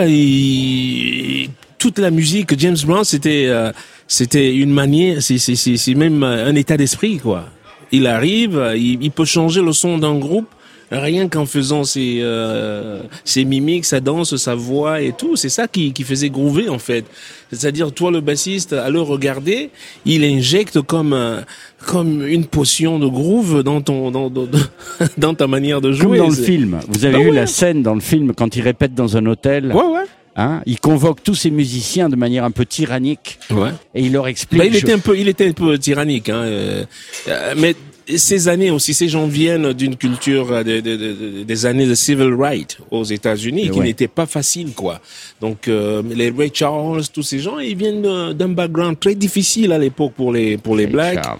Il- 0.05 1.49
toute 1.77 1.99
la 1.99 2.11
musique, 2.11 2.59
James 2.59 2.75
Brown, 2.85 3.05
c'était 3.05 3.45
euh, 3.47 3.71
c'était 4.09 4.53
une 4.53 4.73
manière, 4.73 5.23
c'est 5.23 5.37
c'est 5.37 5.55
c'est 5.55 5.77
c'est 5.77 5.93
même 5.93 6.21
un 6.23 6.53
état 6.55 6.75
d'esprit 6.75 7.19
quoi. 7.19 7.45
Il 7.93 8.05
arrive, 8.05 8.61
il, 8.75 9.01
il 9.01 9.11
peut 9.11 9.23
changer 9.23 9.61
le 9.61 9.71
son 9.71 9.97
d'un 9.97 10.15
groupe 10.19 10.49
rien 10.91 11.27
qu'en 11.27 11.45
faisant 11.45 11.83
ses, 11.83 12.19
euh, 12.21 13.01
ses 13.23 13.45
mimiques, 13.45 13.85
sa 13.85 13.99
danse, 13.99 14.35
sa 14.37 14.55
voix 14.55 15.01
et 15.01 15.13
tout. 15.13 15.35
C'est 15.35 15.49
ça 15.49 15.67
qui, 15.67 15.93
qui 15.93 16.03
faisait 16.03 16.29
groover 16.29 16.69
en 16.69 16.79
fait. 16.79 17.05
C'est-à-dire 17.51 17.91
toi 17.91 18.11
le 18.11 18.21
bassiste, 18.21 18.73
à 18.73 18.89
le 18.89 19.01
regarder, 19.01 19.69
il 20.05 20.23
injecte 20.23 20.81
comme 20.81 21.13
un- 21.13 21.43
comme 21.85 22.25
une 22.27 22.45
potion 22.45 22.99
de 22.99 23.07
groove 23.07 23.63
dans 23.63 23.81
ton 23.81 24.11
dans, 24.11 24.29
dans, 24.29 24.47
dans 25.17 25.33
ta 25.33 25.47
manière 25.47 25.81
de 25.81 25.89
Comme 25.91 25.97
jouer. 25.99 26.17
dans 26.17 26.27
le 26.29 26.33
film. 26.35 26.79
Vous 26.87 27.05
avez 27.05 27.13
Bah 27.17 27.19
vu 27.23 27.29
ouais. 27.29 27.35
la 27.35 27.47
scène 27.47 27.81
dans 27.83 27.93
le 27.95 28.01
film 28.01 28.33
quand 28.33 28.55
il 28.55 28.61
répète 28.61 28.93
dans 28.93 29.15
un 29.17 29.25
hôtel. 29.25 29.67
Ouais 29.73 29.83
ouais. 29.85 30.05
Hein, 30.35 30.61
il 30.65 30.79
convoque 30.79 31.21
tous 31.21 31.35
ses 31.35 31.49
musiciens 31.51 32.07
de 32.07 32.15
manière 32.15 32.45
un 32.45 32.51
peu 32.51 32.65
tyrannique 32.65 33.39
Ouais. 33.51 33.71
et 33.93 34.01
il 34.03 34.13
leur 34.13 34.27
explique. 34.27 34.59
Bah, 34.59 34.65
il 34.65 34.75
était 34.75 34.93
un 34.93 34.99
peu, 34.99 35.17
il 35.17 35.27
était 35.27 35.47
un 35.49 35.51
peu 35.51 35.77
tyrannique, 35.77 36.29
hein, 36.29 36.43
euh, 36.43 36.83
euh, 37.27 37.53
mais 37.57 37.75
ces 38.17 38.47
années 38.47 38.71
aussi, 38.71 38.93
ces 38.93 39.07
gens 39.09 39.27
viennent 39.27 39.73
d'une 39.73 39.95
culture 39.95 40.51
euh, 40.51 40.63
de- 40.63 40.79
de- 40.79 40.95
de- 40.97 41.43
des 41.43 41.65
années 41.65 41.85
de 41.85 41.95
civil 41.95 42.33
rights 42.33 42.77
aux 42.91 43.03
États-Unis, 43.03 43.67
Et 43.67 43.69
qui 43.69 43.79
ouais. 43.79 43.85
n'était 43.85 44.07
pas 44.07 44.25
facile, 44.25 44.73
quoi. 44.73 44.99
Donc 45.41 45.67
euh, 45.67 46.01
les 46.15 46.29
Ray 46.31 46.51
Charles, 46.53 47.03
tous 47.13 47.23
ces 47.23 47.39
gens, 47.39 47.59
ils 47.59 47.75
viennent 47.75 48.01
d'un- 48.01 48.49
background 48.49 48.99
très 48.99 49.15
difficile 49.15 49.71
à 49.71 49.77
l'époque 49.77 50.13
pour 50.15 50.31
les 50.33 50.57
pour 50.57 50.75
les 50.75 50.87
blacks. 50.87 51.23
Charles. 51.23 51.39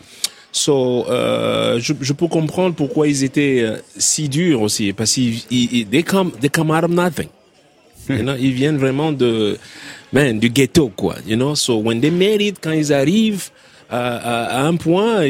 So, 0.51 1.05
euh, 1.09 1.79
je, 1.79 1.93
je 2.01 2.11
peux 2.13 2.27
comprendre 2.27 2.73
pourquoi 2.75 3.07
ils 3.07 3.23
étaient 3.23 3.59
euh, 3.61 3.77
si 3.97 4.27
durs 4.29 4.61
aussi, 4.63 4.93
parce 4.93 5.13
qu'ils 5.13 5.35
ils, 5.51 5.69
ils- 5.79 5.87
they 5.87 6.03
come, 6.03 6.31
they 6.41 6.49
come 6.49 6.71
out 6.71 6.83
of 6.83 6.91
nothing. 6.91 7.27
You 8.09 8.23
know, 8.23 8.33
ils 8.39 8.53
viennent 8.53 8.77
vraiment 8.77 9.11
de, 9.11 9.57
man, 10.11 10.39
du 10.39 10.49
ghetto, 10.49 10.89
quoi. 10.95 11.15
You 11.27 11.35
know, 11.35 11.53
so 11.53 11.77
when 11.77 12.01
they 12.01 12.09
made 12.09 12.41
it, 12.41 12.57
quand 12.59 12.71
ils 12.71 12.91
arrivent 12.91 13.49
à, 13.89 14.15
à, 14.15 14.59
à 14.59 14.63
un 14.65 14.75
point, 14.75 15.23
et, 15.23 15.29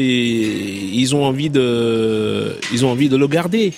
ils 0.92 1.14
ont 1.14 1.24
envie 1.24 1.50
de, 1.50 2.56
ils 2.72 2.84
ont 2.84 2.90
envie 2.90 3.08
de 3.08 3.16
le 3.16 3.26
garder. 3.28 3.72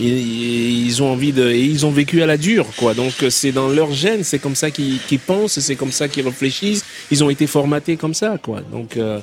Ils, 0.00 1.02
ont 1.02 1.12
envie 1.12 1.32
de, 1.32 1.50
et 1.50 1.60
ils 1.60 1.84
ont 1.84 1.90
vécu 1.90 2.22
à 2.22 2.26
la 2.26 2.38
dure, 2.38 2.66
quoi. 2.76 2.94
Donc 2.94 3.12
c'est 3.28 3.52
dans 3.52 3.68
leur 3.68 3.92
gène, 3.92 4.24
c'est 4.24 4.38
comme 4.38 4.54
ça 4.54 4.70
qu'ils 4.70 4.98
pensent, 5.26 5.58
c'est 5.60 5.76
comme 5.76 5.92
ça 5.92 6.08
qu'ils 6.08 6.24
réfléchissent. 6.24 6.84
Ils 7.10 7.22
ont 7.22 7.28
été 7.28 7.46
formatés 7.46 7.96
comme 7.96 8.14
ça, 8.14 8.38
quoi. 8.42 8.60
Donc, 8.72 8.96
euh, 8.96 9.18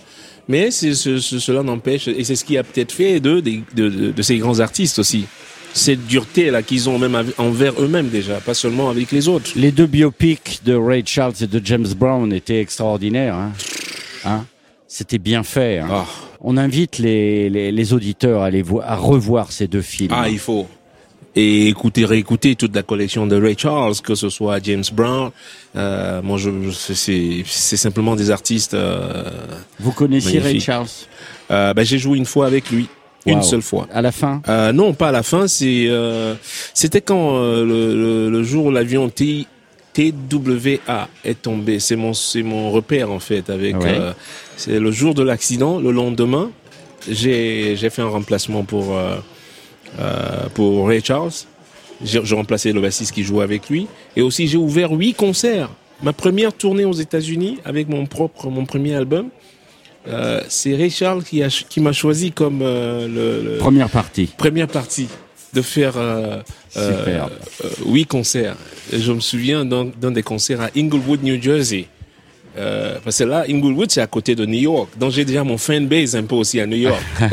mais 0.48 0.70
ce- 0.70 0.94
cela 0.94 1.64
n'empêche, 1.64 2.08
et 2.08 2.24
c'est 2.24 2.36
ce 2.36 2.46
qui 2.46 2.56
a 2.58 2.64
peut-être 2.64 2.92
fait 2.92 3.20
des- 3.20 3.40
de, 3.42 3.42
de, 3.90 4.12
de 4.12 4.22
ces 4.22 4.38
grands 4.38 4.60
artistes 4.60 5.00
aussi. 5.00 5.26
Cette 5.74 6.06
dureté 6.08 6.50
là 6.52 6.62
qu'ils 6.64 6.90
ont 6.90 6.98
même 7.00 7.18
envers 7.38 7.74
eux-mêmes 7.82 8.10
déjà, 8.10 8.36
pas 8.36 8.54
seulement 8.56 8.90
avec 8.90 9.12
les 9.12 9.28
autres. 9.28 9.52
Les 9.56 9.72
deux 9.72 9.86
biopics 9.88 10.62
de 10.66 10.74
Ray 10.76 11.04
Charles 11.06 11.34
et 11.42 11.48
de 11.48 11.62
James 11.64 11.88
Brown 11.96 12.32
étaient 12.34 12.60
extraordinaires. 12.62 13.36
Hein 13.36 13.52
Hein? 14.26 14.46
C'était 14.92 15.20
bien 15.20 15.44
fait. 15.44 15.78
hein. 15.78 15.88
Ah. 15.92 16.06
On 16.42 16.58
invite 16.58 16.98
les, 16.98 17.48
les, 17.50 17.72
les 17.72 17.94
auditeurs 17.94 18.42
à, 18.42 18.50
vo- 18.50 18.82
à 18.82 18.96
revoir 18.96 19.52
ces 19.52 19.68
deux 19.68 19.84
films. 19.84 20.12
Ah, 20.14 20.28
il 20.30 20.40
faut. 20.40 20.68
Et 21.36 21.68
écouter, 21.68 22.06
réécouter 22.06 22.56
toute 22.56 22.74
la 22.76 22.82
collection 22.82 23.28
de 23.28 23.40
Ray 23.40 23.56
Charles, 23.56 23.94
que 24.04 24.16
ce 24.16 24.30
soit 24.30 24.60
James 24.64 24.84
Brown. 24.92 25.30
Euh, 25.76 26.24
moi, 26.24 26.38
je, 26.40 26.50
je- 26.64 26.72
c'est, 26.94 27.44
c'est 27.46 27.78
simplement 27.78 28.16
des 28.16 28.32
artistes. 28.32 28.74
Euh, 28.74 29.26
Vous 29.80 29.92
connaissiez 29.92 30.40
Ray. 30.40 30.60
Charles? 30.60 30.88
Euh, 31.52 31.74
ben, 31.76 31.86
j'ai 31.86 32.00
joué 32.00 32.18
une 32.18 32.26
fois 32.26 32.48
avec 32.48 32.72
lui, 32.72 32.88
une 33.28 33.44
seule 33.44 33.62
fois. 33.62 33.88
À 33.94 34.02
la 34.02 34.12
fin? 34.12 34.42
Euh, 34.50 34.72
non, 34.74 34.94
pas 34.94 35.10
à 35.10 35.12
la 35.12 35.22
fin. 35.24 35.48
C'est, 35.48 35.86
euh, 35.88 36.34
c'était 36.74 37.02
quand 37.02 37.38
le, 37.40 37.64
le, 37.64 38.30
le 38.32 38.44
jour 38.44 38.66
où 38.66 38.72
l'avion 38.72 39.08
T, 39.10 39.46
TWA 39.94 41.08
est 41.26 41.42
tombé. 41.42 41.80
C'est 41.80 41.96
mon, 41.96 42.14
c'est 42.14 42.44
mon 42.44 42.72
repère 42.72 43.12
en 43.12 43.20
fait. 43.20 43.50
Avec, 43.50 43.76
Ouais. 43.80 43.98
euh, 44.00 44.14
c'est 44.58 44.80
le 44.80 44.92
jour 44.92 45.14
de 45.14 45.24
l'accident. 45.24 45.80
Le 45.80 45.92
lendemain, 45.92 46.52
j'ai, 47.10 47.76
j'ai 47.76 47.90
fait 47.90 48.02
un 48.02 48.08
remplacement 48.10 48.64
pour 48.64 48.96
euh, 48.98 49.16
euh, 50.00 50.48
pour 50.54 50.88
Ray 50.88 51.02
Charles. 51.04 51.32
J'ai, 52.04 52.22
j'ai 52.24 52.36
remplacé 52.36 52.72
le 52.72 52.82
bassiste 52.82 53.12
qui 53.14 53.24
jouait 53.24 53.44
avec 53.44 53.70
lui. 53.70 53.88
Et 54.16 54.22
aussi, 54.22 54.48
j'ai 54.48 54.58
ouvert 54.58 54.92
huit 54.92 55.14
concerts. 55.14 55.70
Ma 56.02 56.14
première 56.14 56.54
tournée 56.54 56.86
aux 56.86 56.94
États-Unis 56.94 57.58
avec 57.66 57.90
mon 57.90 58.06
propre, 58.06 58.48
mon 58.50 58.66
premier 58.66 58.96
album. 58.96 59.30
Euh, 60.08 60.42
c'est 60.48 60.76
Ray 60.76 60.90
Charles 60.90 61.24
qui, 61.24 61.44
a, 61.44 61.50
qui 61.50 61.82
m'a 61.82 61.92
choisi 61.92 62.32
comme 62.32 62.62
euh, 62.62 63.06
le, 63.08 63.52
le- 63.54 63.58
Première 63.58 63.90
partie. 63.90 64.28
première 64.38 64.68
partie 64.70 65.08
de 65.54 65.62
faire 65.62 65.98
euh, 65.98 66.38
euh, 66.78 67.28
euh, 67.64 67.68
huit 67.86 68.06
concerts. 68.06 68.56
Et 68.92 69.00
je 69.00 69.12
me 69.12 69.20
souviens 69.20 69.66
d'un 69.66 70.12
des 70.12 70.24
concerts 70.24 70.62
à 70.62 70.70
Inglewood, 70.76 71.24
New 71.24 71.42
Jersey. 71.42 71.88
Euh, 72.58 72.98
parce 73.04 73.20
que 73.20 73.24
là, 73.24 73.46
Inglewood, 73.48 73.92
c'est 73.92 74.02
à 74.02 74.08
côté 74.08 74.36
de 74.36 74.46
New 74.46 74.60
York. 74.60 74.90
Donc 74.98 75.12
j'ai 75.12 75.24
déjà 75.24 75.44
mon 75.44 75.58
fanbase 75.58 76.16
un 76.16 76.24
peu 76.24 76.36
aussi 76.36 76.60
à 76.60 76.66
New 76.66 76.78
York. 76.78 77.02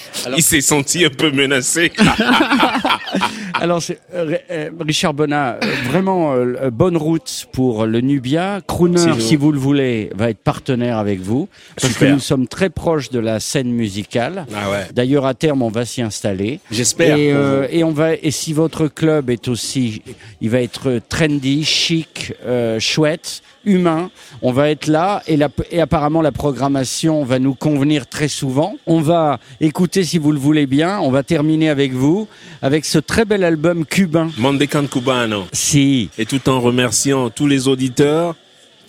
Il 0.36 0.42
s'est 0.42 0.60
senti 0.60 1.04
un 1.04 1.10
peu 1.10 1.30
menacé. 1.30 1.92
Alors, 3.62 3.82
euh, 4.14 4.36
euh, 4.50 4.70
Richard 4.80 5.14
Bonnat, 5.14 5.58
euh, 5.62 5.66
vraiment 5.90 6.34
euh, 6.34 6.70
bonne 6.70 6.96
route 6.96 7.46
pour 7.52 7.86
le 7.86 8.00
Nubia. 8.00 8.60
Crooner, 8.66 9.20
si 9.20 9.36
vous 9.36 9.52
le 9.52 9.58
voulez, 9.58 10.10
va 10.14 10.30
être 10.30 10.38
partenaire 10.38 10.98
avec 10.98 11.20
vous. 11.20 11.48
Parce 11.80 11.92
Super. 11.92 12.08
que 12.08 12.14
nous 12.14 12.20
sommes 12.20 12.46
très 12.46 12.70
proches 12.70 13.10
de 13.10 13.18
la 13.18 13.40
scène 13.40 13.70
musicale. 13.70 14.46
Ah 14.54 14.70
ouais. 14.70 14.86
D'ailleurs, 14.92 15.26
à 15.26 15.34
terme, 15.34 15.62
on 15.62 15.68
va 15.68 15.84
s'y 15.84 16.02
installer. 16.02 16.60
J'espère. 16.70 17.16
Et, 17.16 17.32
euh, 17.32 17.66
et 17.70 17.84
on 17.84 17.90
va 17.90 18.14
et 18.14 18.30
si 18.30 18.52
votre 18.52 18.88
club 18.88 19.30
est 19.30 19.48
aussi, 19.48 20.02
il 20.40 20.50
va 20.50 20.60
être 20.60 21.00
trendy, 21.08 21.64
chic, 21.64 22.34
euh, 22.44 22.78
chouette, 22.78 23.42
humain. 23.64 24.10
On 24.42 24.52
va 24.52 24.70
être 24.70 24.86
là 24.86 25.22
et, 25.26 25.36
la, 25.36 25.48
et 25.70 25.80
apparemment 25.80 26.22
la 26.22 26.32
programmation 26.32 27.24
va 27.24 27.38
nous 27.38 27.54
convenir 27.54 28.06
très 28.06 28.28
souvent. 28.28 28.76
On 28.86 29.00
va 29.00 29.38
écouter 29.60 30.04
si 30.04 30.18
vous 30.18 30.32
le 30.32 30.38
voulez 30.38 30.66
bien. 30.66 31.00
On 31.00 31.10
va 31.10 31.22
terminer 31.22 31.68
avec 31.68 31.92
vous 31.92 32.28
avec 32.62 32.84
ce 32.84 32.98
très 32.98 33.24
bel 33.24 33.44
album 33.44 33.84
cubain. 33.84 34.30
Mondecan 34.38 34.86
Cubano. 34.86 35.44
Si. 35.52 36.10
Et 36.18 36.26
tout 36.26 36.48
en 36.48 36.60
remerciant 36.60 37.30
tous 37.30 37.46
les 37.46 37.68
auditeurs, 37.68 38.34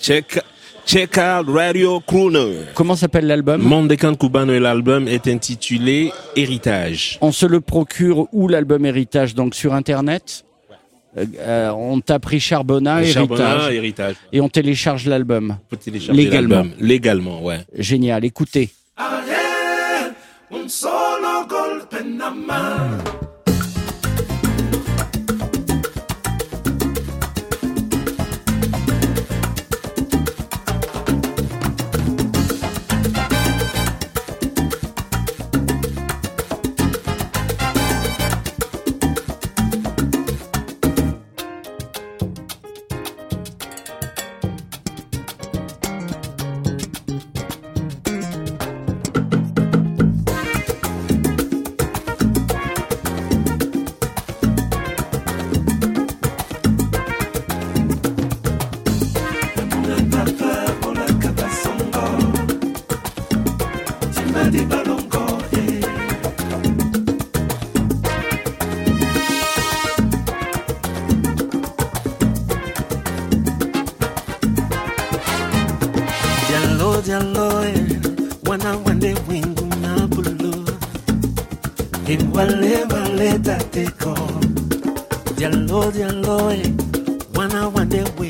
check, 0.01 0.39
check 0.85 1.17
out 1.17 1.47
Radio 1.47 1.99
Crooner. 1.99 2.61
Comment 2.73 2.95
s'appelle 2.95 3.27
l'album? 3.27 3.61
Mondecan 3.61 4.15
Cubano 4.15 4.53
et 4.53 4.59
l'album 4.59 5.07
est 5.07 5.27
intitulé 5.27 6.11
Héritage. 6.35 7.17
On 7.21 7.31
se 7.31 7.45
le 7.45 7.59
procure 7.61 8.27
où 8.31 8.47
l'album 8.47 8.85
Héritage? 8.85 9.35
Donc 9.35 9.55
sur 9.55 9.73
internet? 9.73 10.45
Euh, 11.17 11.25
euh, 11.39 11.69
on 11.71 11.99
tape 12.01 12.25
Richard 12.25 12.63
Bonnat, 12.63 12.97
Richard 12.97 13.23
Héritage, 13.23 13.73
Héritage. 13.73 14.15
et 14.31 14.41
on 14.41 14.49
télécharge 14.49 15.07
l'album. 15.07 15.57
Légalement. 16.11 16.55
l'album. 16.57 16.71
Légalement, 16.79 17.43
ouais. 17.43 17.59
Génial, 17.75 18.25
écoutez. 18.25 18.69
Un 20.51 20.67
solo 20.67 21.45
golpe 21.47 21.95
nada 22.03 22.97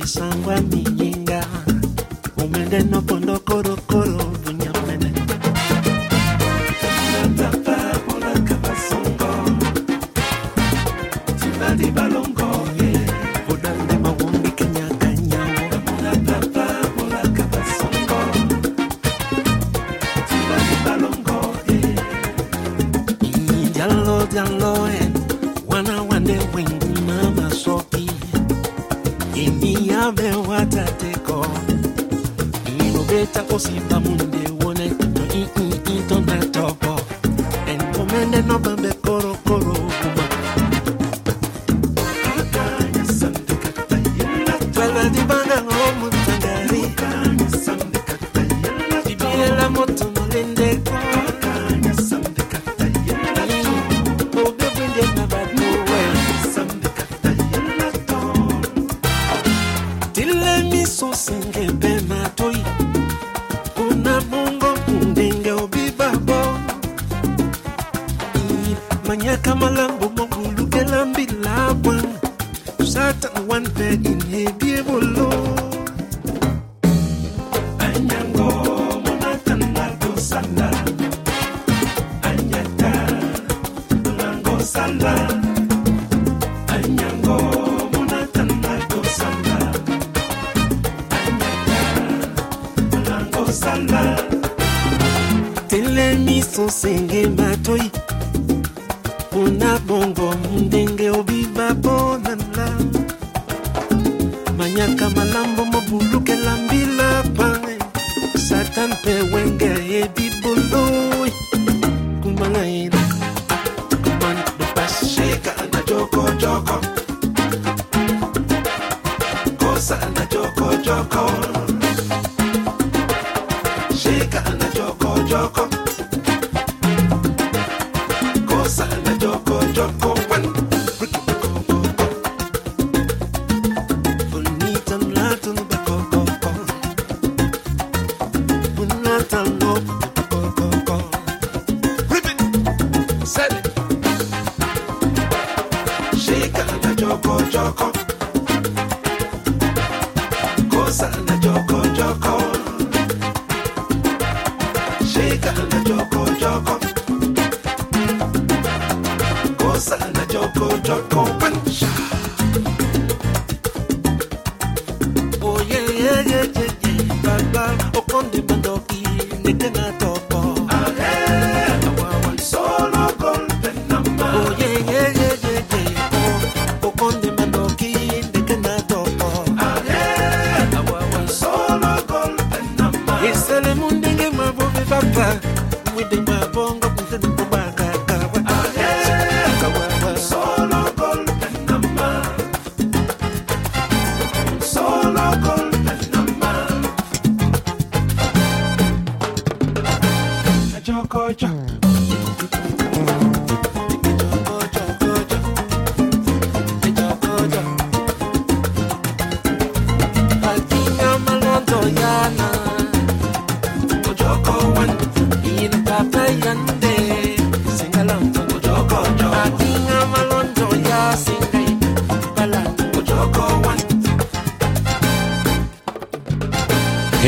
esangwa 0.04 0.56
minyinga 0.62 1.40
umende 2.44 2.80
nopondokoro 2.92 3.69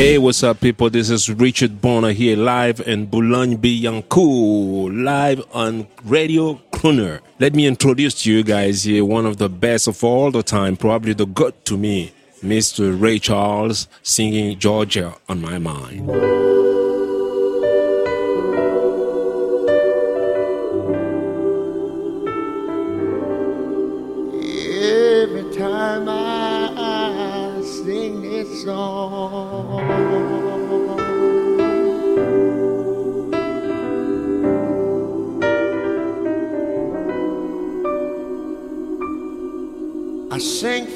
Hey, 0.02 0.18
what's 0.18 0.42
up, 0.42 0.60
people? 0.60 0.90
This 0.90 1.10
is 1.10 1.30
Richard 1.30 1.80
Bonner 1.80 2.10
here, 2.10 2.36
live 2.36 2.80
in 2.80 3.06
Boulogne 3.06 3.56
Billancourt, 3.56 5.04
live 5.04 5.44
on 5.52 5.86
Radio 6.04 6.54
Crooner. 6.72 7.20
Let 7.38 7.54
me 7.54 7.68
introduce 7.68 8.20
to 8.24 8.32
you 8.32 8.42
guys 8.42 8.82
here 8.82 9.04
one 9.04 9.26
of 9.26 9.36
the 9.36 9.48
best 9.48 9.86
of 9.86 10.02
all 10.02 10.32
the 10.32 10.42
time, 10.42 10.76
probably 10.76 11.12
the 11.12 11.24
good 11.24 11.64
to 11.66 11.76
me, 11.76 12.10
Mr. 12.42 13.00
Ray 13.00 13.20
Charles, 13.20 13.86
singing 14.02 14.58
Georgia 14.58 15.14
on 15.28 15.40
my 15.40 15.58
mind. 15.58 16.61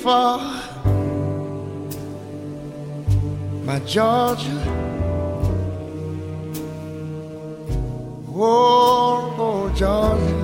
for 0.06 0.38
my 3.66 3.80
Georgia. 3.80 4.62
Oh, 8.30 9.34
oh, 9.36 9.68
Georgia. 9.74 10.42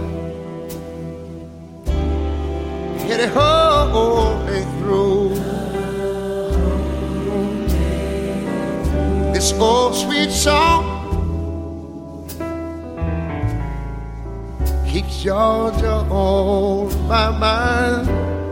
get 3.06 3.20
it 3.20 3.36
all 3.36 4.44
day 4.46 4.64
through. 4.78 5.28
This 9.32 9.52
old 9.52 9.94
sweet 9.94 10.32
song 10.32 10.82
keeps 14.88 15.22
Georgia 15.22 15.98
on 16.10 17.06
my 17.06 17.30
mind. 17.38 18.51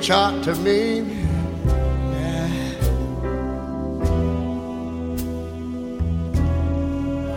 reach 0.00 0.10
out 0.10 0.42
to 0.42 0.54
me. 0.56 1.00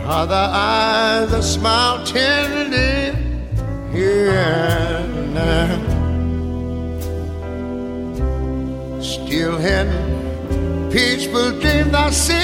Are 0.06 0.26
the 0.26 0.34
eyes 0.34 1.30
that 1.30 1.42
smile 1.42 2.06
tenderly 2.06 3.12
here 3.92 4.30
and 4.30 5.36
there. 5.36 5.78
Still 9.02 9.56
in 9.58 10.90
peaceful 10.90 11.60
dreams 11.60 11.92
I 11.92 12.10
see 12.10 12.43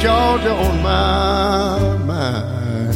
Georgia 0.00 0.54
on 0.54 0.82
my 0.82 1.96
mind. 2.06 2.94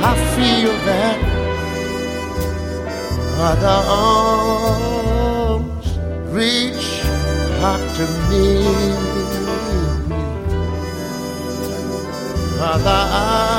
I 0.00 0.14
feel 0.36 0.74
that 0.86 1.18
other 3.50 3.80
arms 5.10 5.86
reach 6.30 6.86
out 7.60 7.84
to 7.96 8.04
me. 8.30 8.46
Other 12.60 13.00
eyes 13.10 13.51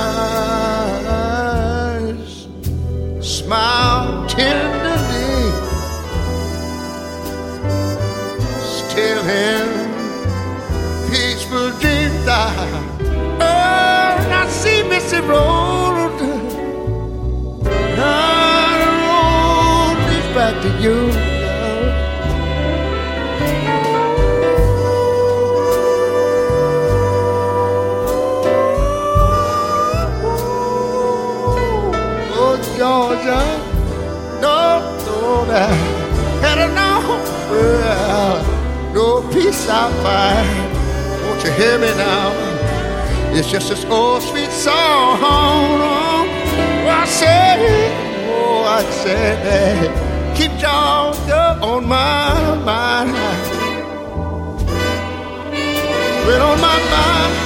Road. 15.28 15.74
Now 17.96 18.78
the 18.82 18.90
road 19.04 19.98
leads 20.10 20.30
back 20.36 20.56
to 20.64 20.70
you. 20.82 20.98
Oh, 32.36 32.56
Georgia, 32.78 33.42
no, 34.42 34.58
no, 35.06 35.46
that, 35.46 35.78
and 36.44 36.60
I 36.60 36.68
know, 36.78 37.02
well, 37.50 38.38
no 38.94 39.06
peace 39.32 39.64
I 39.70 39.72
find. 40.04 40.50
Won't 41.24 41.40
you 41.44 41.52
hear 41.52 41.78
me 41.80 41.92
now? 41.96 42.32
It's 43.36 43.50
just 43.50 43.70
this 43.70 43.86
old 43.86 44.22
song. 44.64 45.20
Oh, 45.22 46.24
I 46.88 47.06
said, 47.06 47.60
oh, 48.30 48.64
I 48.64 48.82
said, 49.04 49.92
keep 50.38 50.52
Georgia 50.52 51.60
on 51.62 51.86
my 51.86 52.56
mind. 52.64 53.12
Well, 56.26 56.42
on 56.52 56.62
my 56.62 56.80
mind. 56.96 57.43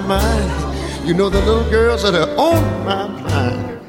My 0.00 0.18
mind. 0.18 1.06
You 1.06 1.14
know 1.14 1.28
the 1.28 1.38
little 1.40 1.70
girls 1.70 2.02
that 2.02 2.14
are 2.14 2.30
on 2.36 2.84
my 2.84 3.06
mind. 3.06 3.80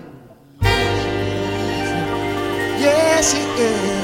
Yes, 2.80 3.34
yeah. 3.34 3.96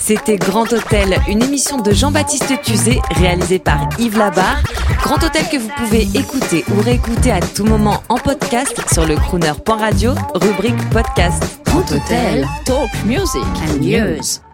C'était 0.00 0.36
Grand 0.36 0.72
Hôtel, 0.72 1.18
une 1.26 1.42
émission 1.42 1.78
de 1.78 1.90
Jean-Baptiste 1.90 2.62
Tuzet 2.62 3.00
réalisée 3.10 3.58
par 3.58 3.88
Yves 3.98 4.16
Labarre. 4.16 4.62
Grand 5.02 5.16
Hôtel 5.16 5.48
que 5.50 5.56
vous 5.56 5.70
pouvez 5.76 6.02
écouter 6.14 6.64
ou 6.70 6.80
réécouter 6.80 7.32
à 7.32 7.40
tout 7.40 7.64
moment 7.64 8.04
en 8.08 8.16
podcast 8.16 8.80
sur 8.92 9.04
le 9.04 9.16
crooner.radio, 9.16 10.12
rubrique 10.34 10.90
podcast. 10.90 11.60
Grand 11.64 11.90
Hôtel, 11.90 12.46
talk 12.64 12.88
music 13.04 13.42
and 13.68 13.80
news. 13.80 14.45